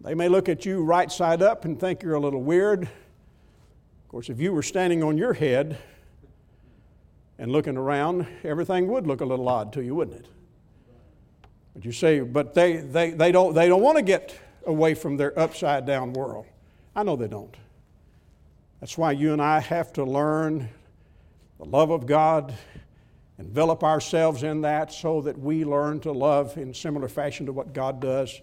they 0.00 0.14
may 0.14 0.28
look 0.28 0.48
at 0.48 0.64
you 0.64 0.82
right 0.82 1.10
side 1.10 1.42
up 1.42 1.64
and 1.64 1.78
think 1.78 2.02
you're 2.02 2.14
a 2.14 2.20
little 2.20 2.42
weird. 2.42 2.82
Of 2.84 4.08
course, 4.08 4.28
if 4.28 4.40
you 4.40 4.52
were 4.52 4.62
standing 4.62 5.02
on 5.02 5.18
your 5.18 5.34
head, 5.34 5.78
and 7.40 7.50
looking 7.50 7.78
around, 7.78 8.26
everything 8.44 8.86
would 8.88 9.06
look 9.06 9.22
a 9.22 9.24
little 9.24 9.48
odd 9.48 9.72
to 9.72 9.82
you, 9.82 9.94
wouldn't 9.94 10.20
it? 10.20 10.26
But 11.74 11.86
you 11.86 11.90
say, 11.90 12.20
but 12.20 12.52
they, 12.52 12.76
they, 12.76 13.12
they 13.12 13.32
don't, 13.32 13.54
they 13.54 13.66
don't 13.66 13.80
want 13.80 13.96
to 13.96 14.02
get 14.02 14.38
away 14.66 14.92
from 14.94 15.16
their 15.16 15.36
upside 15.38 15.86
down 15.86 16.12
world. 16.12 16.44
I 16.94 17.02
know 17.02 17.16
they 17.16 17.28
don't. 17.28 17.56
That's 18.80 18.98
why 18.98 19.12
you 19.12 19.32
and 19.32 19.40
I 19.40 19.58
have 19.58 19.90
to 19.94 20.04
learn 20.04 20.68
the 21.58 21.64
love 21.64 21.90
of 21.90 22.04
God, 22.04 22.52
envelop 23.40 23.82
ourselves 23.82 24.42
in 24.42 24.60
that 24.60 24.92
so 24.92 25.20
that 25.22 25.38
we 25.38 25.64
learn 25.64 25.98
to 26.00 26.12
love 26.12 26.56
in 26.56 26.72
similar 26.72 27.08
fashion 27.08 27.46
to 27.46 27.52
what 27.52 27.72
God 27.72 28.00
does. 28.00 28.40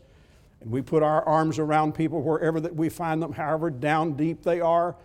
And 0.60 0.72
we 0.72 0.82
put 0.82 1.04
our 1.04 1.24
arms 1.24 1.60
around 1.60 1.94
people 1.94 2.22
wherever 2.22 2.60
that 2.60 2.76
we 2.76 2.90
find 2.90 3.22
them, 3.22 3.32
however 3.32 3.70
down 3.70 4.14
deep 4.14 4.44
they 4.44 4.60
are, 4.60 4.96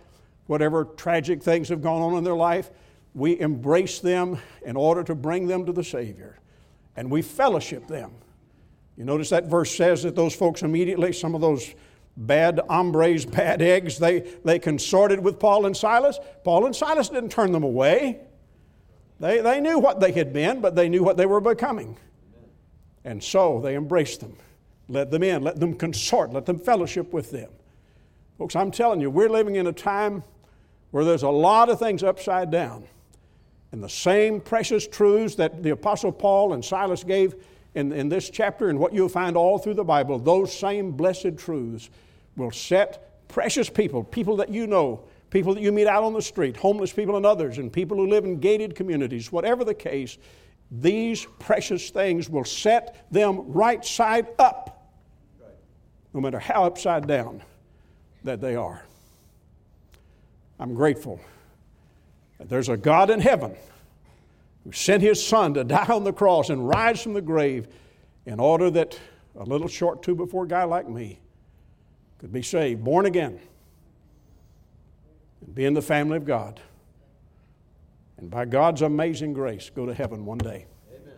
whatever 0.47 0.83
tragic 0.83 1.41
things 1.41 1.69
have 1.69 1.81
gone 1.81 2.01
on 2.01 2.17
in 2.17 2.23
their 2.23 2.35
life 2.35 2.69
we 3.13 3.39
embrace 3.39 3.99
them 3.99 4.39
in 4.63 4.75
order 4.75 5.03
to 5.03 5.15
bring 5.15 5.47
them 5.47 5.65
to 5.65 5.71
the 5.71 5.83
Savior, 5.83 6.39
and 6.95 7.09
we 7.11 7.21
fellowship 7.21 7.87
them. 7.87 8.11
You 8.97 9.05
notice 9.05 9.29
that 9.29 9.45
verse 9.45 9.75
says 9.75 10.03
that 10.03 10.15
those 10.15 10.35
folks 10.35 10.61
immediately, 10.61 11.13
some 11.13 11.35
of 11.35 11.41
those 11.41 11.73
bad 12.15 12.59
hombres, 12.69 13.25
bad 13.25 13.61
eggs, 13.61 13.97
they, 13.97 14.21
they 14.43 14.59
consorted 14.59 15.19
with 15.19 15.39
Paul 15.39 15.65
and 15.65 15.75
Silas. 15.75 16.19
Paul 16.43 16.65
and 16.65 16.75
Silas 16.75 17.09
didn't 17.09 17.29
turn 17.29 17.51
them 17.51 17.63
away. 17.63 18.21
They, 19.23 19.39
they 19.39 19.61
knew 19.61 19.79
what 19.79 20.01
they 20.01 20.11
had 20.11 20.33
been, 20.33 20.59
but 20.59 20.75
they 20.75 20.89
knew 20.89 21.01
what 21.01 21.15
they 21.15 21.25
were 21.25 21.39
becoming. 21.39 21.95
And 23.05 23.23
so 23.23 23.61
they 23.61 23.77
embraced 23.77 24.19
them, 24.19 24.35
let 24.89 25.11
them 25.11 25.23
in, 25.23 25.43
let 25.43 25.61
them 25.61 25.75
consort, 25.75 26.33
let 26.33 26.45
them 26.45 26.59
fellowship 26.59 27.13
with 27.13 27.31
them. 27.31 27.49
Folks, 28.37 28.53
I'm 28.53 28.69
telling 28.69 28.99
you, 28.99 29.09
we're 29.09 29.29
living 29.29 29.55
in 29.55 29.67
a 29.67 29.71
time 29.71 30.25
where 30.91 31.05
there's 31.05 31.23
a 31.23 31.29
lot 31.29 31.69
of 31.69 31.79
things 31.79 32.03
upside 32.03 32.51
down. 32.51 32.83
And 33.71 33.81
the 33.81 33.87
same 33.87 34.41
precious 34.41 34.85
truths 34.85 35.35
that 35.35 35.63
the 35.63 35.69
Apostle 35.69 36.11
Paul 36.11 36.51
and 36.51 36.63
Silas 36.63 37.05
gave 37.05 37.35
in, 37.75 37.93
in 37.93 38.09
this 38.09 38.29
chapter 38.29 38.67
and 38.67 38.77
what 38.77 38.91
you'll 38.91 39.07
find 39.07 39.37
all 39.37 39.57
through 39.57 39.75
the 39.75 39.85
Bible, 39.85 40.19
those 40.19 40.53
same 40.53 40.91
blessed 40.91 41.37
truths 41.37 41.89
will 42.35 42.51
set 42.51 43.29
precious 43.29 43.69
people, 43.69 44.03
people 44.03 44.35
that 44.35 44.49
you 44.49 44.67
know, 44.67 45.05
people 45.33 45.55
that 45.55 45.61
you 45.61 45.71
meet 45.71 45.87
out 45.87 46.03
on 46.03 46.13
the 46.13 46.21
street, 46.21 46.55
homeless 46.55 46.93
people 46.93 47.17
and 47.17 47.25
others, 47.25 47.57
and 47.57 47.73
people 47.73 47.97
who 47.97 48.07
live 48.07 48.23
in 48.23 48.39
gated 48.39 48.75
communities, 48.75 49.31
whatever 49.31 49.65
the 49.65 49.73
case, 49.73 50.19
these 50.69 51.25
precious 51.39 51.89
things 51.89 52.29
will 52.29 52.45
set 52.45 53.07
them 53.11 53.51
right 53.51 53.83
side 53.83 54.27
up, 54.37 54.93
no 56.13 56.21
matter 56.21 56.37
how 56.37 56.65
upside 56.65 57.07
down 57.07 57.41
that 58.23 58.41
they 58.41 58.55
are. 58.55 58.85
I'm 60.59 60.75
grateful 60.75 61.19
that 62.37 62.47
there's 62.47 62.69
a 62.69 62.77
God 62.77 63.09
in 63.09 63.19
heaven 63.19 63.55
who 64.63 64.71
sent 64.71 65.01
his 65.01 65.25
son 65.25 65.55
to 65.55 65.63
die 65.63 65.87
on 65.87 66.03
the 66.03 66.13
cross 66.13 66.51
and 66.51 66.69
rise 66.69 67.01
from 67.01 67.13
the 67.13 67.21
grave 67.21 67.67
in 68.27 68.39
order 68.39 68.69
that 68.69 68.99
a 69.35 69.43
little 69.43 69.67
short 69.67 70.03
two 70.03 70.13
before 70.13 70.45
guy 70.45 70.63
like 70.63 70.87
me 70.87 71.19
could 72.19 72.31
be 72.31 72.43
saved, 72.43 72.83
born 72.83 73.07
again, 73.07 73.39
and 75.45 75.55
be 75.55 75.65
in 75.65 75.73
the 75.73 75.81
family 75.81 76.17
of 76.17 76.25
God. 76.25 76.59
And 78.17 78.29
by 78.29 78.45
God's 78.45 78.81
amazing 78.81 79.33
grace, 79.33 79.69
go 79.69 79.85
to 79.85 79.93
heaven 79.93 80.25
one 80.25 80.37
day. 80.37 80.65
Amen. 80.89 81.13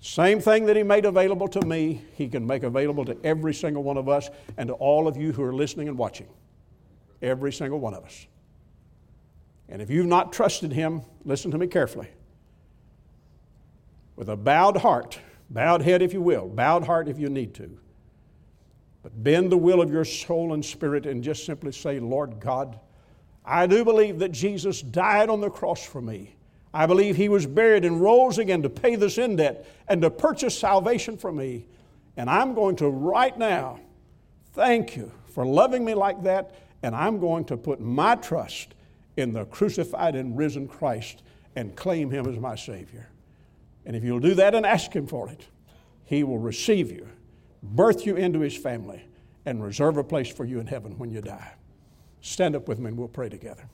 Same 0.00 0.40
thing 0.40 0.66
that 0.66 0.76
He 0.76 0.82
made 0.82 1.04
available 1.04 1.48
to 1.48 1.64
me, 1.64 2.02
He 2.14 2.28
can 2.28 2.46
make 2.46 2.62
available 2.62 3.04
to 3.04 3.16
every 3.24 3.54
single 3.54 3.82
one 3.82 3.96
of 3.96 4.08
us 4.08 4.28
and 4.56 4.68
to 4.68 4.74
all 4.74 5.08
of 5.08 5.16
you 5.16 5.32
who 5.32 5.42
are 5.42 5.54
listening 5.54 5.88
and 5.88 5.98
watching. 5.98 6.28
Every 7.20 7.52
single 7.52 7.80
one 7.80 7.94
of 7.94 8.04
us. 8.04 8.26
And 9.68 9.82
if 9.82 9.90
you've 9.90 10.06
not 10.06 10.32
trusted 10.32 10.72
Him, 10.72 11.02
listen 11.24 11.50
to 11.50 11.58
me 11.58 11.66
carefully. 11.66 12.08
With 14.14 14.28
a 14.28 14.36
bowed 14.36 14.78
heart, 14.78 15.18
bowed 15.50 15.82
head 15.82 16.02
if 16.02 16.12
you 16.12 16.20
will, 16.20 16.48
bowed 16.48 16.84
heart 16.84 17.08
if 17.08 17.18
you 17.18 17.28
need 17.28 17.54
to, 17.54 17.78
but 19.02 19.22
bend 19.22 19.50
the 19.50 19.58
will 19.58 19.80
of 19.80 19.90
your 19.90 20.04
soul 20.04 20.54
and 20.54 20.64
spirit 20.64 21.06
and 21.06 21.22
just 21.22 21.44
simply 21.44 21.72
say, 21.72 21.98
Lord 21.98 22.40
God, 22.40 22.78
I 23.48 23.66
do 23.66 23.82
believe 23.84 24.18
that 24.18 24.30
Jesus 24.30 24.82
died 24.82 25.30
on 25.30 25.40
the 25.40 25.48
cross 25.48 25.84
for 25.84 26.02
me. 26.02 26.36
I 26.74 26.84
believe 26.84 27.16
He 27.16 27.30
was 27.30 27.46
buried 27.46 27.84
and 27.86 28.00
rose 28.00 28.36
again 28.36 28.62
to 28.62 28.68
pay 28.68 28.94
the 28.94 29.08
sin 29.08 29.36
debt 29.36 29.66
and 29.88 30.02
to 30.02 30.10
purchase 30.10 30.56
salvation 30.56 31.16
for 31.16 31.32
me. 31.32 31.64
And 32.18 32.28
I'm 32.28 32.54
going 32.54 32.76
to 32.76 32.88
right 32.88 33.36
now 33.36 33.80
thank 34.52 34.96
you 34.96 35.10
for 35.32 35.46
loving 35.46 35.84
me 35.84 35.94
like 35.94 36.22
that, 36.24 36.56
and 36.82 36.94
I'm 36.94 37.18
going 37.18 37.46
to 37.46 37.56
put 37.56 37.80
my 37.80 38.16
trust 38.16 38.74
in 39.16 39.32
the 39.32 39.46
crucified 39.46 40.14
and 40.14 40.36
risen 40.36 40.68
Christ 40.68 41.22
and 41.56 41.74
claim 41.74 42.10
him 42.10 42.26
as 42.26 42.38
my 42.38 42.54
Savior. 42.54 43.08
And 43.86 43.96
if 43.96 44.04
you'll 44.04 44.20
do 44.20 44.34
that 44.34 44.54
and 44.54 44.66
ask 44.66 44.92
him 44.92 45.06
for 45.06 45.28
it, 45.30 45.46
he 46.04 46.22
will 46.22 46.38
receive 46.38 46.90
you, 46.90 47.08
birth 47.62 48.04
you 48.04 48.16
into 48.16 48.40
his 48.40 48.56
family, 48.56 49.04
and 49.46 49.62
reserve 49.62 49.96
a 49.96 50.04
place 50.04 50.28
for 50.28 50.44
you 50.44 50.60
in 50.60 50.66
heaven 50.66 50.98
when 50.98 51.10
you 51.10 51.22
die. 51.22 51.54
Stand 52.20 52.56
up 52.56 52.68
with 52.68 52.78
me 52.78 52.88
and 52.88 52.98
we'll 52.98 53.08
pray 53.08 53.28
together. 53.28 53.68